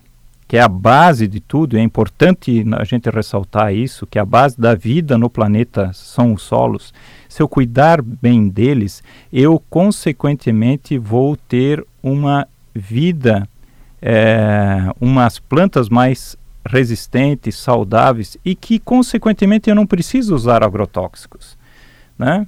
que 0.48 0.56
é 0.56 0.62
a 0.62 0.68
base 0.68 1.28
de 1.28 1.40
tudo, 1.40 1.76
é 1.76 1.82
importante 1.82 2.64
a 2.78 2.82
gente 2.82 3.10
ressaltar 3.10 3.74
isso, 3.74 4.06
que 4.06 4.18
a 4.18 4.24
base 4.24 4.58
da 4.58 4.74
vida 4.74 5.18
no 5.18 5.28
planeta 5.28 5.90
são 5.92 6.32
os 6.32 6.42
solos. 6.42 6.94
Se 7.28 7.42
eu 7.42 7.48
cuidar 7.48 8.00
bem 8.00 8.48
deles, 8.48 9.02
eu 9.30 9.62
consequentemente 9.68 10.96
vou 10.96 11.36
ter 11.36 11.86
uma 12.02 12.48
vida, 12.74 13.46
é, 14.00 14.90
umas 14.98 15.38
plantas 15.38 15.90
mais 15.90 16.34
resistentes, 16.64 17.54
saudáveis 17.56 18.38
e 18.42 18.54
que, 18.54 18.78
consequentemente, 18.78 19.68
eu 19.68 19.76
não 19.76 19.86
preciso 19.86 20.34
usar 20.34 20.62
agrotóxicos. 20.62 21.58
Né? 22.18 22.46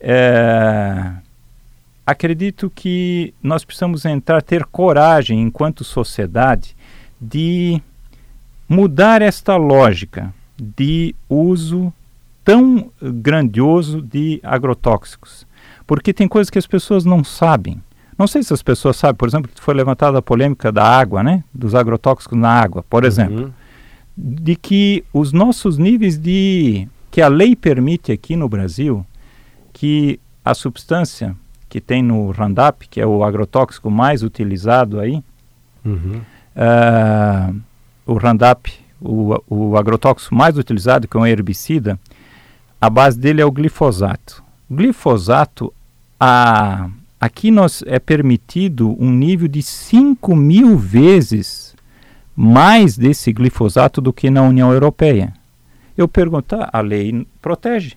É, 0.00 1.12
acredito 2.06 2.72
que 2.74 3.34
nós 3.42 3.62
precisamos 3.62 4.06
entrar, 4.06 4.40
ter 4.40 4.64
coragem, 4.64 5.42
enquanto 5.42 5.84
sociedade, 5.84 6.74
de 7.22 7.80
mudar 8.68 9.22
esta 9.22 9.56
lógica 9.56 10.34
de 10.58 11.14
uso 11.28 11.92
tão 12.44 12.90
grandioso 13.00 14.02
de 14.02 14.40
agrotóxicos. 14.42 15.46
Porque 15.86 16.12
tem 16.12 16.26
coisas 16.26 16.50
que 16.50 16.58
as 16.58 16.66
pessoas 16.66 17.04
não 17.04 17.22
sabem. 17.22 17.80
Não 18.18 18.26
sei 18.26 18.42
se 18.42 18.52
as 18.52 18.62
pessoas 18.62 18.96
sabem, 18.96 19.16
por 19.16 19.28
exemplo, 19.28 19.50
que 19.52 19.60
foi 19.60 19.74
levantada 19.74 20.18
a 20.18 20.22
polêmica 20.22 20.72
da 20.72 20.84
água, 20.84 21.22
né? 21.22 21.44
Dos 21.54 21.74
agrotóxicos 21.74 22.36
na 22.36 22.50
água, 22.50 22.84
por 22.88 23.04
exemplo. 23.04 23.44
Uhum 23.44 23.52
de 24.16 24.56
que 24.56 25.04
os 25.12 25.32
nossos 25.32 25.78
níveis 25.78 26.18
de 26.18 26.86
que 27.10 27.20
a 27.20 27.28
lei 27.28 27.56
permite 27.56 28.12
aqui 28.12 28.36
no 28.36 28.48
Brasil 28.48 29.04
que 29.72 30.20
a 30.44 30.54
substância 30.54 31.36
que 31.68 31.80
tem 31.80 32.02
no 32.02 32.30
Roundup, 32.30 32.86
que 32.88 33.00
é 33.00 33.06
o 33.06 33.24
agrotóxico 33.24 33.90
mais 33.90 34.22
utilizado 34.22 35.00
aí, 35.00 35.22
uhum. 35.84 36.20
Uh, 36.56 37.60
o 38.06 38.14
Roundup, 38.14 38.72
o, 39.00 39.42
o 39.48 39.76
agrotóxico 39.76 40.34
mais 40.34 40.56
utilizado, 40.56 41.08
que 41.08 41.16
é 41.16 41.20
um 41.20 41.26
herbicida, 41.26 41.98
a 42.80 42.90
base 42.90 43.18
dele 43.18 43.40
é 43.40 43.44
o 43.44 43.50
glifosato. 43.50 44.42
O 44.68 44.74
glifosato, 44.74 45.72
a, 46.18 46.88
aqui 47.20 47.50
nós 47.50 47.82
é 47.86 47.98
permitido 47.98 48.96
um 48.98 49.10
nível 49.10 49.48
de 49.48 49.62
5 49.62 50.34
mil 50.34 50.76
vezes 50.76 51.74
mais 52.34 52.96
desse 52.96 53.32
glifosato 53.32 54.00
do 54.00 54.12
que 54.12 54.30
na 54.30 54.42
União 54.42 54.72
Europeia. 54.72 55.32
Eu 55.96 56.08
pergunto, 56.08 56.56
ah, 56.56 56.70
a 56.72 56.80
lei 56.80 57.26
protege, 57.40 57.94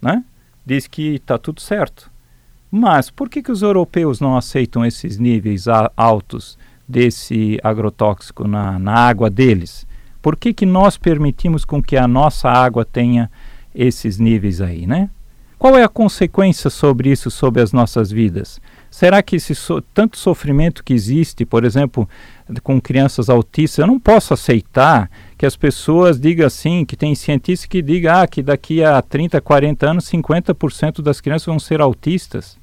né? 0.00 0.22
diz 0.64 0.86
que 0.86 1.14
está 1.14 1.38
tudo 1.38 1.60
certo. 1.60 2.10
Mas 2.70 3.10
por 3.10 3.30
que, 3.30 3.42
que 3.42 3.50
os 3.50 3.62
europeus 3.62 4.20
não 4.20 4.36
aceitam 4.36 4.84
esses 4.84 5.18
níveis 5.18 5.64
altos 5.96 6.58
desse 6.88 7.58
agrotóxico 7.62 8.48
na, 8.48 8.78
na 8.78 8.94
água 8.94 9.28
deles? 9.28 9.86
Por 10.22 10.36
que, 10.36 10.52
que 10.52 10.66
nós 10.66 10.96
permitimos 10.96 11.64
com 11.64 11.82
que 11.82 11.96
a 11.96 12.08
nossa 12.08 12.48
água 12.48 12.84
tenha 12.84 13.30
esses 13.74 14.18
níveis 14.18 14.60
aí, 14.60 14.86
né? 14.86 15.10
Qual 15.58 15.76
é 15.76 15.82
a 15.82 15.88
consequência 15.88 16.70
sobre 16.70 17.10
isso, 17.10 17.32
sobre 17.32 17.60
as 17.60 17.72
nossas 17.72 18.12
vidas? 18.12 18.60
Será 18.88 19.22
que 19.22 19.36
esse 19.36 19.56
so 19.56 19.82
tanto 19.92 20.16
sofrimento 20.16 20.84
que 20.84 20.94
existe, 20.94 21.44
por 21.44 21.64
exemplo, 21.64 22.08
com 22.62 22.80
crianças 22.80 23.28
autistas, 23.28 23.78
eu 23.78 23.86
não 23.86 23.98
posso 23.98 24.32
aceitar 24.32 25.10
que 25.36 25.44
as 25.44 25.56
pessoas 25.56 26.18
digam 26.18 26.46
assim, 26.46 26.84
que 26.84 26.96
tem 26.96 27.12
cientistas 27.14 27.66
que 27.66 27.82
digam 27.82 28.14
ah, 28.14 28.26
que 28.26 28.40
daqui 28.40 28.84
a 28.84 29.02
30, 29.02 29.40
40 29.40 29.90
anos, 29.90 30.04
50% 30.04 31.02
das 31.02 31.20
crianças 31.20 31.46
vão 31.46 31.58
ser 31.58 31.80
autistas. 31.80 32.56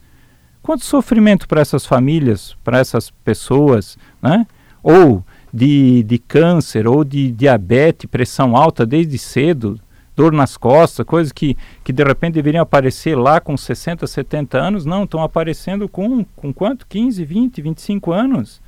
Quanto 0.65 0.83
sofrimento 0.83 1.47
para 1.47 1.61
essas 1.61 1.85
famílias, 1.85 2.57
para 2.63 2.79
essas 2.79 3.11
pessoas, 3.23 3.99
né? 4.19 4.47
Ou 4.81 5.23
de, 5.53 6.01
de 6.01 6.17
câncer, 6.17 6.87
ou 6.87 7.03
de 7.03 7.31
diabetes, 7.31 8.09
pressão 8.09 8.57
alta 8.57 8.83
desde 8.83 9.15
cedo, 9.19 9.79
dor 10.15 10.31
nas 10.33 10.57
costas, 10.57 11.05
coisas 11.05 11.31
que, 11.31 11.55
que 11.83 11.93
de 11.93 12.03
repente 12.03 12.33
deveriam 12.33 12.63
aparecer 12.63 13.15
lá 13.15 13.39
com 13.39 13.55
60, 13.55 14.07
70 14.07 14.57
anos, 14.57 14.85
não, 14.85 15.03
estão 15.03 15.21
aparecendo 15.21 15.87
com, 15.87 16.25
com 16.35 16.51
quanto? 16.51 16.87
15, 16.87 17.23
20, 17.23 17.61
25 17.61 18.11
anos. 18.11 18.59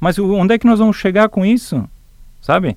Mas 0.00 0.18
onde 0.18 0.54
é 0.54 0.58
que 0.58 0.66
nós 0.66 0.78
vamos 0.78 0.96
chegar 0.96 1.28
com 1.28 1.44
isso? 1.44 1.86
Sabe? 2.40 2.74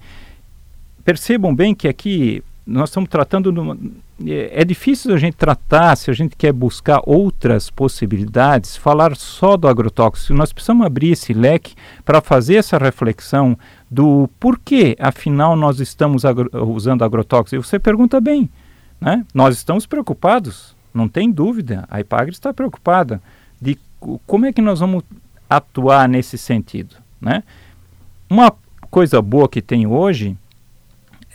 Percebam 1.05 1.55
bem 1.55 1.73
que 1.73 1.87
aqui 1.87 2.43
nós 2.65 2.89
estamos 2.89 3.09
tratando. 3.09 3.49
Numa, 3.49 3.75
é, 3.75 4.06
é 4.25 4.65
difícil 4.65 5.13
a 5.13 5.17
gente 5.17 5.35
tratar, 5.35 5.95
se 5.95 6.09
a 6.09 6.13
gente 6.13 6.35
quer 6.35 6.51
buscar 6.51 7.01
outras 7.05 7.69
possibilidades, 7.69 8.75
falar 8.75 9.15
só 9.15 9.55
do 9.55 9.67
agrotóxico. 9.67 10.33
Nós 10.33 10.51
precisamos 10.51 10.85
abrir 10.85 11.11
esse 11.11 11.33
leque 11.33 11.75
para 12.03 12.19
fazer 12.19 12.55
essa 12.55 12.77
reflexão 12.77 13.57
do 13.89 14.27
porquê, 14.39 14.95
afinal, 14.99 15.55
nós 15.55 15.79
estamos 15.79 16.25
agro 16.25 16.49
usando 16.73 17.03
agrotóxico. 17.03 17.55
E 17.55 17.63
você 17.63 17.77
pergunta 17.77 18.19
bem, 18.19 18.49
né? 18.99 19.23
Nós 19.33 19.55
estamos 19.55 19.85
preocupados, 19.85 20.75
não 20.93 21.07
tem 21.07 21.31
dúvida. 21.31 21.85
A 21.89 21.99
IPAGRE 21.99 22.31
está 22.31 22.51
preocupada 22.51 23.21
de 23.61 23.77
como 24.25 24.45
é 24.45 24.53
que 24.53 24.61
nós 24.61 24.79
vamos 24.79 25.03
atuar 25.49 26.09
nesse 26.09 26.37
sentido. 26.37 26.95
Né? 27.21 27.43
Uma 28.29 28.53
coisa 28.89 29.21
boa 29.21 29.47
que 29.47 29.61
tem 29.61 29.85
hoje 29.85 30.35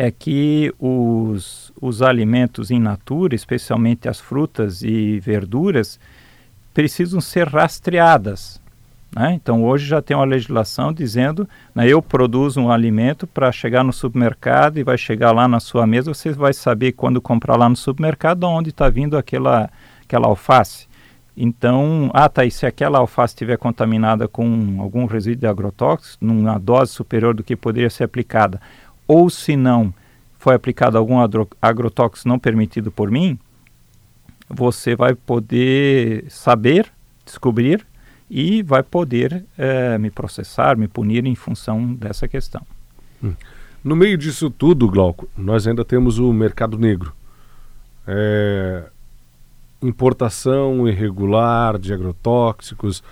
é 0.02 0.10
que 0.10 0.74
os, 0.80 1.72
os 1.80 2.02
alimentos 2.02 2.72
in 2.72 2.80
natura, 2.80 3.36
especialmente 3.36 4.08
as 4.08 4.18
frutas 4.18 4.82
e 4.82 5.20
verduras, 5.20 6.00
precisam 6.74 7.20
ser 7.20 7.46
rastreadas. 7.46 8.60
Né? 9.14 9.34
Então 9.34 9.62
hoje 9.62 9.86
já 9.86 10.02
tem 10.02 10.16
uma 10.16 10.24
legislação 10.24 10.92
dizendo, 10.92 11.48
né, 11.72 11.86
eu 11.86 12.02
produzo 12.02 12.60
um 12.60 12.68
alimento 12.68 13.28
para 13.28 13.52
chegar 13.52 13.84
no 13.84 13.92
supermercado 13.92 14.76
e 14.76 14.82
vai 14.82 14.98
chegar 14.98 15.30
lá 15.30 15.46
na 15.46 15.60
sua 15.60 15.86
mesa, 15.86 16.12
você 16.12 16.32
vai 16.32 16.52
saber 16.52 16.90
quando 16.92 17.22
comprar 17.22 17.54
lá 17.54 17.68
no 17.68 17.76
supermercado 17.76 18.42
onde 18.42 18.70
está 18.70 18.88
vindo 18.88 19.16
aquela, 19.16 19.70
aquela 20.02 20.26
alface. 20.26 20.88
Então, 21.36 22.10
ah, 22.12 22.28
tá, 22.28 22.44
e 22.44 22.50
se 22.50 22.66
aquela 22.66 22.98
alface 22.98 23.34
estiver 23.34 23.56
contaminada 23.56 24.28
com 24.28 24.78
algum 24.80 25.06
resíduo 25.06 25.40
de 25.40 25.46
agrotóxico, 25.46 26.24
numa 26.24 26.58
dose 26.58 26.92
superior 26.92 27.34
do 27.34 27.42
que 27.44 27.56
poderia 27.56 27.88
ser 27.88 28.04
aplicada, 28.04 28.60
ou 29.06 29.28
se 29.30 29.56
não 29.56 29.92
foi 30.38 30.54
aplicado 30.54 30.98
algum 30.98 31.16
agrotóxico 31.60 32.28
não 32.28 32.38
permitido 32.38 32.90
por 32.90 33.10
mim, 33.10 33.38
você 34.48 34.96
vai 34.96 35.14
poder 35.14 36.24
saber, 36.28 36.92
descobrir 37.24 37.86
e 38.28 38.62
vai 38.62 38.82
poder 38.82 39.44
é, 39.56 39.96
me 39.98 40.10
processar, 40.10 40.76
me 40.76 40.88
punir 40.88 41.26
em 41.26 41.34
função 41.34 41.94
dessa 41.94 42.26
questão. 42.26 42.62
Hum. 43.22 43.34
No 43.84 43.94
meio 43.96 44.16
disso 44.16 44.50
tudo, 44.50 44.88
Glauco, 44.88 45.28
nós 45.36 45.66
ainda 45.66 45.84
temos 45.84 46.18
o 46.18 46.32
mercado 46.32 46.78
negro. 46.78 47.12
É, 48.06 48.84
importação 49.80 50.88
irregular 50.88 51.78
de 51.78 51.92
agrotóxicos, 51.92 53.02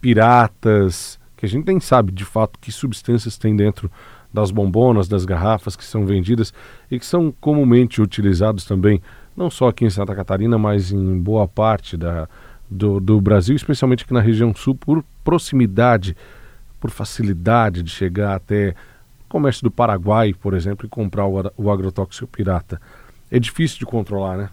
piratas, 0.00 1.18
que 1.36 1.46
a 1.46 1.48
gente 1.48 1.66
nem 1.66 1.80
sabe 1.80 2.12
de 2.12 2.24
fato 2.24 2.58
que 2.60 2.70
substâncias 2.72 3.36
tem 3.36 3.56
dentro 3.56 3.90
das 4.32 4.50
bombonas, 4.50 5.08
das 5.08 5.24
garrafas 5.24 5.76
que 5.76 5.84
são 5.84 6.04
vendidas 6.04 6.52
e 6.90 6.98
que 6.98 7.06
são 7.06 7.32
comumente 7.40 8.00
utilizados 8.02 8.64
também, 8.64 9.00
não 9.36 9.50
só 9.50 9.68
aqui 9.68 9.84
em 9.84 9.90
Santa 9.90 10.14
Catarina, 10.14 10.58
mas 10.58 10.92
em 10.92 11.18
boa 11.18 11.46
parte 11.46 11.96
da, 11.96 12.28
do, 12.70 13.00
do 13.00 13.20
Brasil, 13.20 13.54
especialmente 13.54 14.04
aqui 14.04 14.12
na 14.12 14.20
região 14.20 14.54
sul, 14.54 14.74
por 14.74 15.04
proximidade, 15.24 16.16
por 16.80 16.90
facilidade 16.90 17.82
de 17.82 17.90
chegar 17.90 18.34
até 18.34 18.74
o 19.24 19.28
comércio 19.28 19.62
do 19.62 19.70
Paraguai, 19.70 20.32
por 20.34 20.54
exemplo, 20.54 20.86
e 20.86 20.88
comprar 20.88 21.26
o, 21.26 21.52
o 21.56 21.70
agrotóxico 21.70 22.26
pirata. 22.26 22.80
É 23.30 23.38
difícil 23.38 23.78
de 23.78 23.86
controlar, 23.86 24.36
né? 24.36 24.50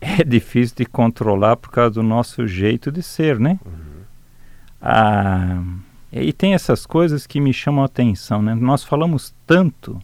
É 0.00 0.24
difícil 0.24 0.76
de 0.76 0.84
controlar 0.84 1.56
por 1.56 1.70
causa 1.70 1.92
do 1.92 2.02
nosso 2.02 2.46
jeito 2.46 2.90
de 2.90 3.02
ser, 3.02 3.38
né? 3.38 3.58
Uhum. 3.64 4.02
Ah, 4.80 5.62
e 6.12 6.32
tem 6.32 6.54
essas 6.54 6.84
coisas 6.84 7.26
que 7.26 7.40
me 7.40 7.52
chamam 7.52 7.82
a 7.82 7.86
atenção, 7.86 8.42
né? 8.42 8.54
Nós 8.54 8.84
falamos 8.84 9.34
tanto 9.46 10.00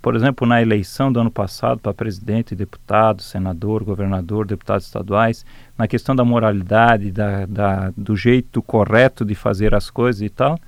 por 0.00 0.14
exemplo, 0.14 0.46
na 0.46 0.62
eleição 0.62 1.10
do 1.10 1.20
ano 1.20 1.30
passado 1.30 1.80
para 1.80 1.92
presidente, 1.92 2.54
deputado, 2.54 3.22
senador, 3.22 3.82
governador, 3.82 4.46
deputados 4.46 4.86
estaduais, 4.86 5.44
na 5.76 5.88
questão 5.88 6.14
da 6.14 6.24
moralidade, 6.24 7.10
da, 7.10 7.46
da, 7.46 7.92
do 7.96 8.16
jeito 8.16 8.62
correto 8.62 9.24
de 9.24 9.34
fazer 9.34 9.74
as 9.74 9.90
coisas 9.90 10.22
e 10.22 10.28
tal. 10.28 10.58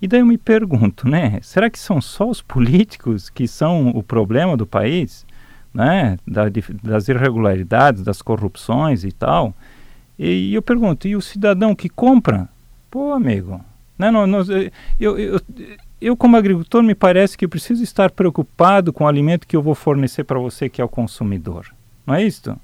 E 0.00 0.06
daí 0.06 0.20
eu 0.20 0.26
me 0.26 0.38
pergunto, 0.38 1.08
né? 1.08 1.40
Será 1.42 1.68
que 1.68 1.78
são 1.78 2.00
só 2.00 2.28
os 2.28 2.40
políticos 2.40 3.28
que 3.28 3.48
são 3.48 3.88
o 3.88 4.02
problema 4.02 4.56
do 4.56 4.66
país? 4.66 5.26
Né? 5.74 6.16
Da, 6.26 6.48
de, 6.48 6.62
das 6.82 7.08
irregularidades, 7.08 8.02
das 8.04 8.22
corrupções 8.22 9.02
e 9.02 9.10
tal. 9.10 9.52
E, 10.16 10.50
e, 10.50 10.54
eu 10.54 10.62
pergunto, 10.62 11.08
e 11.08 11.16
o 11.16 11.20
cidadão 11.20 11.74
que 11.74 11.88
compra? 11.88 12.48
Pô, 12.90 13.12
amigo, 13.12 13.60
né? 13.98 14.10
Não, 14.10 14.24
eu, 15.00 15.18
eu, 15.18 15.40
eu, 16.00 16.16
como 16.16 16.36
agricultor, 16.36 16.82
me 16.82 16.94
parece 16.94 17.36
que 17.36 17.44
eu 17.44 17.48
preciso 17.48 17.82
estar 17.82 18.10
preocupado 18.10 18.92
com 18.92 19.04
o 19.04 19.08
alimento 19.08 19.46
que 19.46 19.56
eu 19.56 19.62
vou 19.62 19.74
fornecer 19.74 20.24
para 20.24 20.38
você, 20.38 20.68
que 20.68 20.80
é 20.80 20.84
o 20.84 20.88
consumidor. 20.88 21.66
Não 22.06 22.14
é 22.14 22.22
isso? 22.22 22.56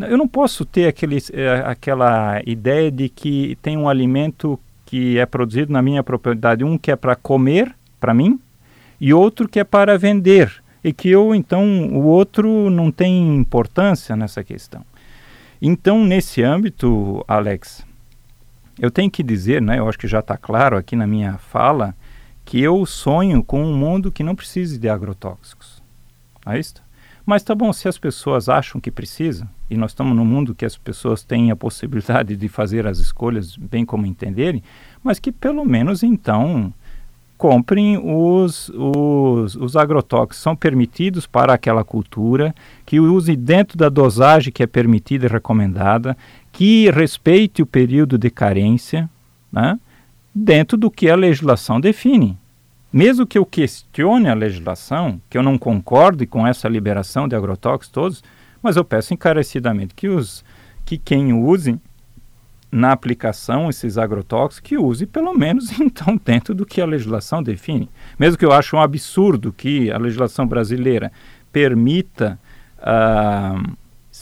Eu 0.00 0.18
não 0.18 0.28
posso 0.28 0.64
ter 0.64 0.86
aquele, 0.86 1.18
é, 1.32 1.62
aquela 1.64 2.42
ideia 2.44 2.90
de 2.90 3.08
que 3.08 3.56
tem 3.62 3.76
um 3.76 3.88
alimento 3.88 4.58
que 4.84 5.18
é 5.18 5.24
produzido 5.24 5.72
na 5.72 5.80
minha 5.80 6.02
propriedade, 6.02 6.64
um 6.64 6.76
que 6.76 6.90
é 6.90 6.96
para 6.96 7.14
comer, 7.14 7.74
para 8.00 8.12
mim, 8.12 8.38
e 9.00 9.14
outro 9.14 9.48
que 9.48 9.60
é 9.60 9.64
para 9.64 9.96
vender. 9.96 10.52
E 10.82 10.92
que 10.92 11.08
eu, 11.08 11.34
então, 11.34 11.64
o 11.92 12.04
outro 12.04 12.70
não 12.70 12.90
tem 12.90 13.36
importância 13.36 14.16
nessa 14.16 14.44
questão. 14.44 14.84
Então, 15.60 16.04
nesse 16.04 16.42
âmbito, 16.42 17.24
Alex, 17.26 17.84
eu 18.78 18.90
tenho 18.90 19.10
que 19.10 19.22
dizer, 19.22 19.60
né, 19.60 19.78
eu 19.78 19.88
acho 19.88 19.98
que 19.98 20.08
já 20.08 20.20
está 20.20 20.36
claro 20.36 20.76
aqui 20.76 20.94
na 20.94 21.06
minha 21.06 21.38
fala, 21.38 21.94
que 22.44 22.60
eu 22.60 22.84
sonho 22.86 23.42
com 23.42 23.62
um 23.62 23.76
mundo 23.76 24.10
que 24.10 24.22
não 24.22 24.34
precise 24.34 24.78
de 24.78 24.88
agrotóxicos. 24.88 25.82
É 26.46 26.58
isso? 26.58 26.74
Mas 27.26 27.42
tá 27.42 27.54
bom, 27.54 27.70
se 27.74 27.86
as 27.86 27.98
pessoas 27.98 28.48
acham 28.48 28.80
que 28.80 28.90
precisa, 28.90 29.46
e 29.68 29.76
nós 29.76 29.90
estamos 29.90 30.16
num 30.16 30.24
mundo 30.24 30.54
que 30.54 30.64
as 30.64 30.78
pessoas 30.78 31.22
têm 31.22 31.50
a 31.50 31.56
possibilidade 31.56 32.34
de 32.36 32.48
fazer 32.48 32.86
as 32.86 32.98
escolhas 32.98 33.54
bem 33.54 33.84
como 33.84 34.06
entenderem, 34.06 34.62
mas 35.04 35.18
que 35.18 35.30
pelo 35.30 35.62
menos 35.64 36.02
então 36.02 36.72
comprem 37.38 37.96
os, 37.98 38.68
os, 38.70 39.54
os 39.54 39.76
agrotóxicos 39.76 40.38
são 40.38 40.56
permitidos 40.56 41.26
para 41.26 41.54
aquela 41.54 41.84
cultura, 41.84 42.54
que 42.84 42.98
use 42.98 43.36
dentro 43.36 43.78
da 43.78 43.88
dosagem 43.88 44.52
que 44.52 44.62
é 44.62 44.66
permitida 44.66 45.26
e 45.26 45.28
recomendada, 45.28 46.16
que 46.58 46.90
respeite 46.90 47.62
o 47.62 47.66
período 47.66 48.18
de 48.18 48.28
carência, 48.30 49.08
né? 49.52 49.78
dentro 50.34 50.76
do 50.76 50.90
que 50.90 51.08
a 51.08 51.14
legislação 51.14 51.80
define. 51.80 52.36
Mesmo 52.92 53.24
que 53.24 53.38
eu 53.38 53.46
questione 53.46 54.28
a 54.28 54.34
legislação, 54.34 55.20
que 55.30 55.38
eu 55.38 55.42
não 55.44 55.56
concorde 55.56 56.26
com 56.26 56.44
essa 56.44 56.68
liberação 56.68 57.28
de 57.28 57.36
agrotóxicos 57.36 57.88
todos, 57.88 58.24
mas 58.60 58.74
eu 58.76 58.84
peço 58.84 59.14
encarecidamente 59.14 59.94
que, 59.94 60.08
os, 60.08 60.44
que 60.84 60.98
quem 60.98 61.32
use 61.32 61.78
na 62.72 62.90
aplicação 62.90 63.70
esses 63.70 63.96
agrotóxicos, 63.96 64.58
que 64.58 64.76
use 64.76 65.06
pelo 65.06 65.32
menos 65.34 65.70
então 65.78 66.20
dentro 66.24 66.56
do 66.56 66.66
que 66.66 66.80
a 66.80 66.86
legislação 66.86 67.40
define. 67.40 67.88
Mesmo 68.18 68.36
que 68.36 68.44
eu 68.44 68.50
ache 68.50 68.74
um 68.74 68.80
absurdo 68.80 69.52
que 69.52 69.92
a 69.92 69.96
legislação 69.96 70.44
brasileira 70.44 71.12
permita 71.52 72.36
uh, 72.80 73.78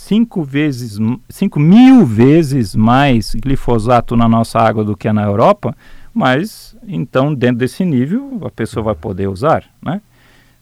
cinco 0.07 0.45
vezes, 0.45 0.99
cinco 1.29 1.59
mil 1.59 2.07
vezes 2.07 2.77
mais 2.77 3.35
glifosato 3.35 4.17
na 4.17 4.29
nossa 4.29 4.61
água 4.61 4.85
do 4.85 4.97
que 4.97 5.13
na 5.13 5.25
Europa, 5.25 5.77
mas 6.15 6.77
então 6.87 7.35
dentro 7.35 7.59
desse 7.59 7.85
nível 7.85 8.41
a 8.45 8.51
pessoa 8.51 8.85
vai 8.85 8.95
poder 8.95 9.29
usar, 9.29 9.65
né? 9.83 10.01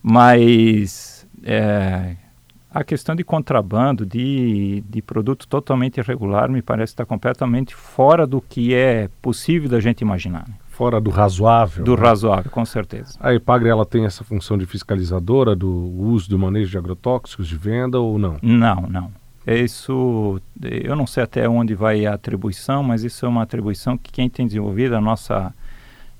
Mas 0.02 1.26
é, 1.42 2.16
a 2.70 2.82
questão 2.82 3.14
de 3.14 3.22
contrabando, 3.22 4.06
de, 4.06 4.82
de 4.88 5.02
produto 5.02 5.46
totalmente 5.46 5.98
irregular, 5.98 6.50
me 6.50 6.62
parece 6.62 6.94
estar 6.94 7.04
completamente 7.04 7.74
fora 7.74 8.26
do 8.26 8.40
que 8.40 8.72
é 8.72 9.10
possível 9.20 9.68
da 9.68 9.78
gente 9.78 10.00
imaginar. 10.00 10.48
Né? 10.48 10.54
Fora 10.70 10.98
do 11.00 11.10
razoável. 11.10 11.84
Do 11.84 11.96
né? 11.96 12.02
razoável, 12.02 12.50
com 12.50 12.64
certeza. 12.64 13.18
A 13.20 13.34
EPAGRE 13.34 13.68
ela 13.68 13.84
tem 13.84 14.06
essa 14.06 14.24
função 14.24 14.56
de 14.56 14.64
fiscalizadora 14.64 15.54
do 15.54 15.70
uso 15.70 16.30
do 16.30 16.38
manejo 16.38 16.70
de 16.70 16.78
agrotóxicos 16.78 17.46
de 17.46 17.56
venda 17.56 18.00
ou 18.00 18.18
não? 18.18 18.38
Não, 18.42 18.86
não. 18.88 19.23
Isso, 19.46 20.40
eu 20.62 20.96
não 20.96 21.06
sei 21.06 21.22
até 21.22 21.48
onde 21.48 21.74
vai 21.74 22.06
a 22.06 22.14
atribuição, 22.14 22.82
mas 22.82 23.04
isso 23.04 23.26
é 23.26 23.28
uma 23.28 23.42
atribuição 23.42 23.98
que 23.98 24.10
quem 24.10 24.28
tem 24.28 24.46
desenvolvido, 24.46 24.96
a 24.96 25.00
nossa 25.00 25.52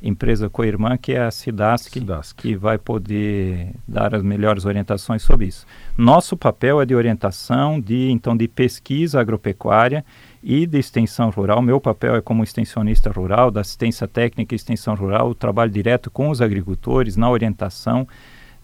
empresa 0.02 0.50
co-irmã, 0.50 0.98
que 0.98 1.12
é 1.12 1.22
a 1.22 1.30
Sidask, 1.30 1.90
que 2.36 2.54
vai 2.54 2.76
poder 2.76 3.70
dar 3.88 4.14
as 4.14 4.22
melhores 4.22 4.66
orientações 4.66 5.22
sobre 5.22 5.46
isso. 5.46 5.66
Nosso 5.96 6.36
papel 6.36 6.82
é 6.82 6.84
de 6.84 6.94
orientação, 6.94 7.80
de 7.80 8.10
então 8.10 8.36
de 8.36 8.46
pesquisa 8.46 9.18
agropecuária 9.18 10.04
e 10.42 10.66
de 10.66 10.78
extensão 10.78 11.30
rural. 11.30 11.62
Meu 11.62 11.80
papel 11.80 12.14
é 12.16 12.20
como 12.20 12.44
extensionista 12.44 13.10
rural, 13.10 13.50
da 13.50 13.62
assistência 13.62 14.06
técnica 14.06 14.54
e 14.54 14.56
extensão 14.56 14.94
rural, 14.94 15.30
o 15.30 15.34
trabalho 15.34 15.70
direto 15.70 16.10
com 16.10 16.28
os 16.28 16.42
agricultores, 16.42 17.16
na 17.16 17.30
orientação, 17.30 18.06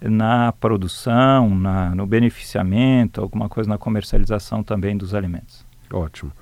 na 0.02 0.52
produção, 0.52 1.50
na, 1.50 1.94
no 1.94 2.06
beneficiamento, 2.06 3.20
alguma 3.20 3.48
coisa 3.48 3.68
na 3.68 3.76
comercialização 3.76 4.62
também 4.62 4.96
dos 4.96 5.14
alimentos. 5.14 5.66
Ótimo. 5.92 6.32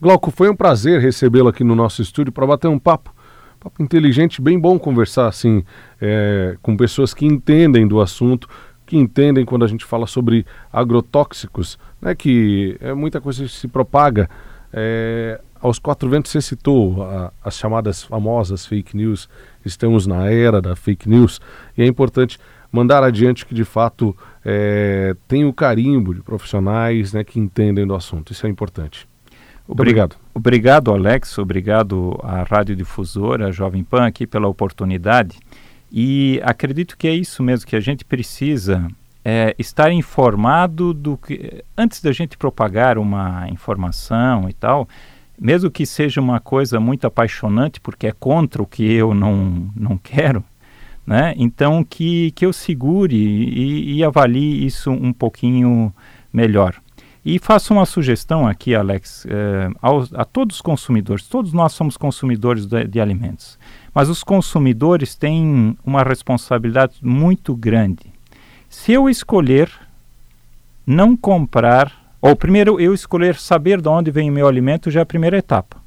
Glauco, 0.00 0.30
foi 0.30 0.50
um 0.50 0.54
prazer 0.54 1.00
recebê-lo 1.00 1.48
aqui 1.48 1.64
no 1.64 1.74
nosso 1.74 2.02
estúdio 2.02 2.32
para 2.32 2.46
bater 2.46 2.68
um 2.68 2.78
papo. 2.78 3.14
Papo 3.58 3.82
inteligente, 3.82 4.40
bem 4.40 4.58
bom 4.58 4.78
conversar 4.78 5.26
assim 5.26 5.64
é, 6.00 6.56
com 6.62 6.76
pessoas 6.76 7.12
que 7.12 7.26
entendem 7.26 7.88
do 7.88 8.00
assunto, 8.00 8.48
que 8.86 8.96
entendem 8.96 9.44
quando 9.44 9.64
a 9.64 9.68
gente 9.68 9.84
fala 9.84 10.06
sobre 10.06 10.46
agrotóxicos, 10.72 11.78
né, 12.00 12.14
que 12.14 12.76
é 12.80 12.94
muita 12.94 13.20
coisa 13.20 13.42
que 13.42 13.50
se 13.50 13.66
propaga. 13.66 14.30
É, 14.72 15.40
aos 15.60 15.78
quatro 15.80 16.08
ventos 16.08 16.30
você 16.30 16.40
citou 16.40 17.02
a, 17.02 17.32
as 17.42 17.56
chamadas 17.56 18.02
famosas 18.02 18.64
fake 18.64 18.96
news. 18.96 19.28
Estamos 19.64 20.06
na 20.06 20.30
era 20.30 20.62
da 20.62 20.76
fake 20.76 21.08
news 21.08 21.40
e 21.76 21.82
é 21.82 21.86
importante 21.86 22.38
mandar 22.78 23.02
adiante 23.02 23.44
que 23.44 23.54
de 23.54 23.64
fato 23.64 24.16
é, 24.44 25.14
tem 25.26 25.44
o 25.44 25.52
carimbo 25.52 26.14
de 26.14 26.22
profissionais 26.22 27.12
né, 27.12 27.24
que 27.24 27.40
entendem 27.40 27.86
do 27.86 27.94
assunto. 27.94 28.32
Isso 28.32 28.46
é 28.46 28.50
importante. 28.50 29.08
Muito 29.66 29.80
obrigado. 29.80 30.16
Obrigado, 30.32 30.92
Alex. 30.92 31.36
Obrigado 31.38 32.18
à 32.22 32.42
Rádio 32.44 32.76
Difusora, 32.76 33.48
à 33.48 33.50
Jovem 33.50 33.84
Pan, 33.84 34.06
aqui 34.06 34.26
pela 34.26 34.48
oportunidade. 34.48 35.38
E 35.90 36.40
acredito 36.44 36.96
que 36.96 37.08
é 37.08 37.14
isso 37.14 37.42
mesmo 37.42 37.66
que 37.66 37.76
a 37.76 37.80
gente 37.80 38.04
precisa 38.04 38.88
é, 39.24 39.54
estar 39.58 39.90
informado 39.92 40.94
do 40.94 41.16
que 41.16 41.64
antes 41.76 42.00
da 42.00 42.12
gente 42.12 42.38
propagar 42.38 42.96
uma 42.96 43.46
informação 43.50 44.48
e 44.48 44.52
tal, 44.52 44.88
mesmo 45.38 45.70
que 45.70 45.84
seja 45.84 46.20
uma 46.20 46.40
coisa 46.40 46.78
muito 46.78 47.06
apaixonante 47.06 47.80
porque 47.80 48.06
é 48.06 48.12
contra 48.12 48.62
o 48.62 48.66
que 48.66 48.90
eu 48.90 49.14
não 49.14 49.70
não 49.74 49.98
quero, 49.98 50.44
né? 51.08 51.32
Então, 51.38 51.82
que, 51.82 52.32
que 52.32 52.44
eu 52.44 52.52
segure 52.52 53.16
e, 53.16 53.94
e 53.94 54.04
avalie 54.04 54.66
isso 54.66 54.90
um 54.90 55.10
pouquinho 55.10 55.90
melhor. 56.30 56.74
E 57.24 57.38
faço 57.38 57.72
uma 57.72 57.86
sugestão 57.86 58.46
aqui, 58.46 58.74
Alex, 58.74 59.26
eh, 59.26 59.70
aos, 59.80 60.12
a 60.12 60.26
todos 60.26 60.56
os 60.56 60.62
consumidores. 60.62 61.26
Todos 61.26 61.54
nós 61.54 61.72
somos 61.72 61.96
consumidores 61.96 62.66
de, 62.66 62.84
de, 62.86 63.00
alimentos, 63.00 63.58
mas 63.94 64.10
os 64.10 64.22
consumidores 64.22 65.14
têm 65.14 65.74
uma 65.82 66.02
responsabilidade 66.02 66.96
muito 67.00 67.56
grande. 67.56 68.12
Se 68.68 68.92
eu 68.92 69.08
escolher 69.08 69.70
não 70.86 71.16
comprar, 71.16 71.90
ou 72.20 72.36
primeiro 72.36 72.78
eu 72.78 72.92
escolher 72.92 73.36
saber 73.36 73.80
de 73.80 73.88
onde 73.88 74.10
vem 74.10 74.28
o 74.28 74.32
meu 74.32 74.46
alimento, 74.46 74.90
já 74.90 75.00
é 75.00 75.02
a 75.04 75.06
primeira 75.06 75.38
etapa. 75.38 75.78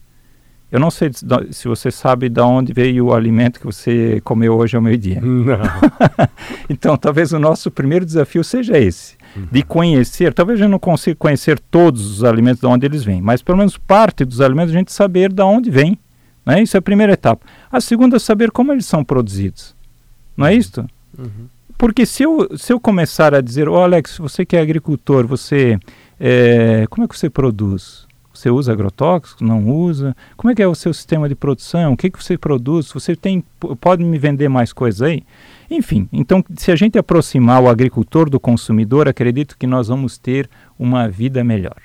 Eu 0.71 0.79
não 0.79 0.89
sei 0.89 1.11
se 1.51 1.67
você 1.67 1.91
sabe 1.91 2.29
de 2.29 2.39
onde 2.39 2.71
veio 2.71 3.07
o 3.07 3.13
alimento 3.13 3.59
que 3.59 3.65
você 3.65 4.21
comeu 4.23 4.55
hoje 4.55 4.75
ao 4.75 4.81
meio-dia. 4.81 5.19
Não. 5.19 5.59
então, 6.69 6.95
talvez 6.95 7.33
o 7.33 7.39
nosso 7.39 7.69
primeiro 7.69 8.05
desafio 8.05 8.43
seja 8.43 8.77
esse 8.77 9.19
de 9.51 9.63
conhecer, 9.63 10.33
talvez 10.33 10.59
a 10.59 10.63
gente 10.63 10.71
não 10.71 10.79
consiga 10.79 11.15
conhecer 11.15 11.59
todos 11.59 12.05
os 12.05 12.23
alimentos 12.23 12.59
de 12.59 12.67
onde 12.67 12.85
eles 12.85 13.03
vêm, 13.03 13.21
mas 13.21 13.41
pelo 13.41 13.57
menos 13.57 13.77
parte 13.77 14.25
dos 14.25 14.41
alimentos 14.41 14.73
a 14.73 14.77
gente 14.77 14.91
saber 14.91 15.31
de 15.31 15.41
onde 15.41 15.69
vem. 15.69 15.97
Né? 16.45 16.61
Isso 16.61 16.75
é 16.75 16.79
a 16.79 16.81
primeira 16.81 17.13
etapa. 17.13 17.45
A 17.71 17.79
segunda 17.79 18.17
é 18.17 18.19
saber 18.19 18.51
como 18.51 18.71
eles 18.71 18.85
são 18.85 19.03
produzidos. 19.03 19.75
Não 20.35 20.45
é 20.45 20.53
isto? 20.53 20.85
Uhum. 21.17 21.47
Porque 21.77 22.05
se 22.05 22.23
eu, 22.23 22.49
se 22.57 22.73
eu 22.73 22.79
começar 22.79 23.33
a 23.33 23.41
dizer, 23.41 23.69
oh, 23.69 23.77
Alex, 23.77 24.17
você 24.17 24.45
que 24.45 24.55
é 24.55 24.61
agricultor, 24.61 25.25
você 25.25 25.79
é, 26.19 26.85
como 26.89 27.05
é 27.05 27.07
que 27.07 27.17
você 27.17 27.29
produz? 27.29 28.07
Você 28.33 28.49
usa 28.49 28.71
agrotóxicos? 28.71 29.41
Não 29.41 29.69
usa? 29.69 30.15
Como 30.37 30.51
é 30.51 30.55
que 30.55 30.61
é 30.61 30.67
o 30.67 30.75
seu 30.75 30.93
sistema 30.93 31.27
de 31.27 31.35
produção? 31.35 31.93
O 31.93 31.97
que, 31.97 32.09
que 32.09 32.23
você 32.23 32.37
produz? 32.37 32.91
Você 32.91 33.15
tem, 33.15 33.43
pode 33.79 34.03
me 34.03 34.17
vender 34.17 34.49
mais 34.49 34.71
coisas 34.71 35.01
aí? 35.01 35.23
Enfim, 35.69 36.07
então 36.11 36.43
se 36.55 36.71
a 36.71 36.75
gente 36.75 36.97
aproximar 36.97 37.61
o 37.61 37.69
agricultor 37.69 38.29
do 38.29 38.39
consumidor, 38.39 39.07
acredito 39.07 39.57
que 39.57 39.67
nós 39.67 39.87
vamos 39.87 40.17
ter 40.17 40.49
uma 40.77 41.07
vida 41.07 41.43
melhor. 41.43 41.77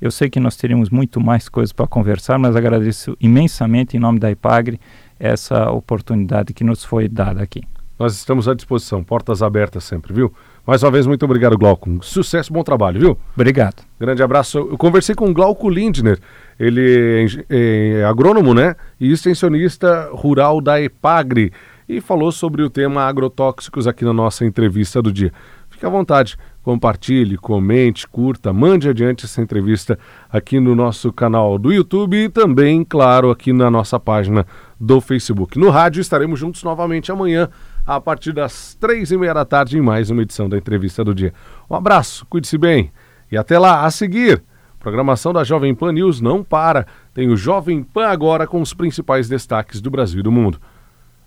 Eu 0.00 0.10
sei 0.10 0.30
que 0.30 0.38
nós 0.38 0.56
teremos 0.56 0.90
muito 0.90 1.20
mais 1.20 1.48
coisas 1.48 1.72
para 1.72 1.86
conversar, 1.86 2.38
mas 2.38 2.54
agradeço 2.54 3.16
imensamente 3.20 3.96
em 3.96 4.00
nome 4.00 4.20
da 4.20 4.30
IPAGRE 4.30 4.80
essa 5.18 5.70
oportunidade 5.70 6.54
que 6.54 6.62
nos 6.62 6.84
foi 6.84 7.08
dada 7.08 7.42
aqui. 7.42 7.62
Nós 7.98 8.14
estamos 8.14 8.46
à 8.46 8.54
disposição, 8.54 9.02
portas 9.02 9.42
abertas 9.42 9.82
sempre, 9.82 10.12
viu? 10.12 10.32
Mais 10.64 10.84
uma 10.84 10.90
vez, 10.90 11.04
muito 11.04 11.24
obrigado, 11.24 11.58
Glauco. 11.58 11.98
Sucesso, 12.00 12.52
bom 12.52 12.62
trabalho, 12.62 13.00
viu? 13.00 13.18
Obrigado. 13.34 13.82
Grande 13.98 14.22
abraço. 14.22 14.58
Eu 14.58 14.78
conversei 14.78 15.16
com 15.16 15.28
o 15.28 15.34
Glauco 15.34 15.68
Lindner, 15.68 16.18
ele 16.60 17.26
é, 17.50 17.98
é 18.00 18.04
agrônomo, 18.04 18.54
né? 18.54 18.76
E 19.00 19.10
extensionista 19.10 20.10
rural 20.12 20.60
da 20.60 20.80
EPAGRE 20.80 21.52
e 21.88 22.00
falou 22.00 22.30
sobre 22.30 22.62
o 22.62 22.70
tema 22.70 23.02
agrotóxicos 23.02 23.86
aqui 23.88 24.04
na 24.04 24.12
nossa 24.12 24.44
entrevista 24.44 25.02
do 25.02 25.10
dia. 25.10 25.32
Fique 25.70 25.86
à 25.86 25.88
vontade, 25.88 26.36
compartilhe, 26.62 27.36
comente, 27.36 28.06
curta, 28.06 28.52
mande 28.52 28.88
adiante 28.88 29.24
essa 29.24 29.40
entrevista 29.40 29.98
aqui 30.30 30.60
no 30.60 30.74
nosso 30.74 31.12
canal 31.12 31.56
do 31.56 31.72
YouTube 31.72 32.16
e 32.16 32.28
também, 32.28 32.84
claro, 32.84 33.30
aqui 33.30 33.52
na 33.52 33.70
nossa 33.70 33.98
página 33.98 34.46
do 34.78 35.00
Facebook. 35.00 35.58
No 35.58 35.70
rádio 35.70 36.00
estaremos 36.00 36.38
juntos 36.38 36.62
novamente 36.62 37.10
amanhã 37.10 37.48
a 37.88 37.98
partir 37.98 38.34
das 38.34 38.76
três 38.78 39.10
e 39.10 39.16
meia 39.16 39.32
da 39.32 39.46
tarde 39.46 39.78
em 39.78 39.80
mais 39.80 40.10
uma 40.10 40.20
edição 40.20 40.46
da 40.46 40.58
entrevista 40.58 41.02
do 41.02 41.14
dia. 41.14 41.32
Um 41.70 41.74
abraço, 41.74 42.26
cuide-se 42.28 42.58
bem 42.58 42.92
e 43.32 43.36
até 43.36 43.58
lá. 43.58 43.86
A 43.86 43.90
seguir, 43.90 44.42
programação 44.78 45.32
da 45.32 45.42
Jovem 45.42 45.74
Pan 45.74 45.92
News 45.92 46.20
não 46.20 46.44
para. 46.44 46.86
Tem 47.14 47.30
o 47.30 47.36
Jovem 47.36 47.82
Pan 47.82 48.08
agora 48.08 48.46
com 48.46 48.60
os 48.60 48.74
principais 48.74 49.26
destaques 49.26 49.80
do 49.80 49.90
Brasil 49.90 50.20
e 50.20 50.22
do 50.22 50.30
mundo. 50.30 50.60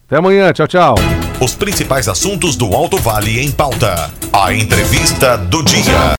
Até 0.05 0.17
amanhã, 0.17 0.53
tchau, 0.53 0.67
tchau. 0.67 0.95
Os 1.41 1.55
principais 1.55 2.07
assuntos 2.07 2.55
do 2.55 2.67
Alto 2.75 2.97
Vale 2.97 3.39
em 3.39 3.51
pauta. 3.51 4.11
A 4.31 4.53
entrevista 4.53 5.37
do 5.37 5.63
dia. 5.63 5.81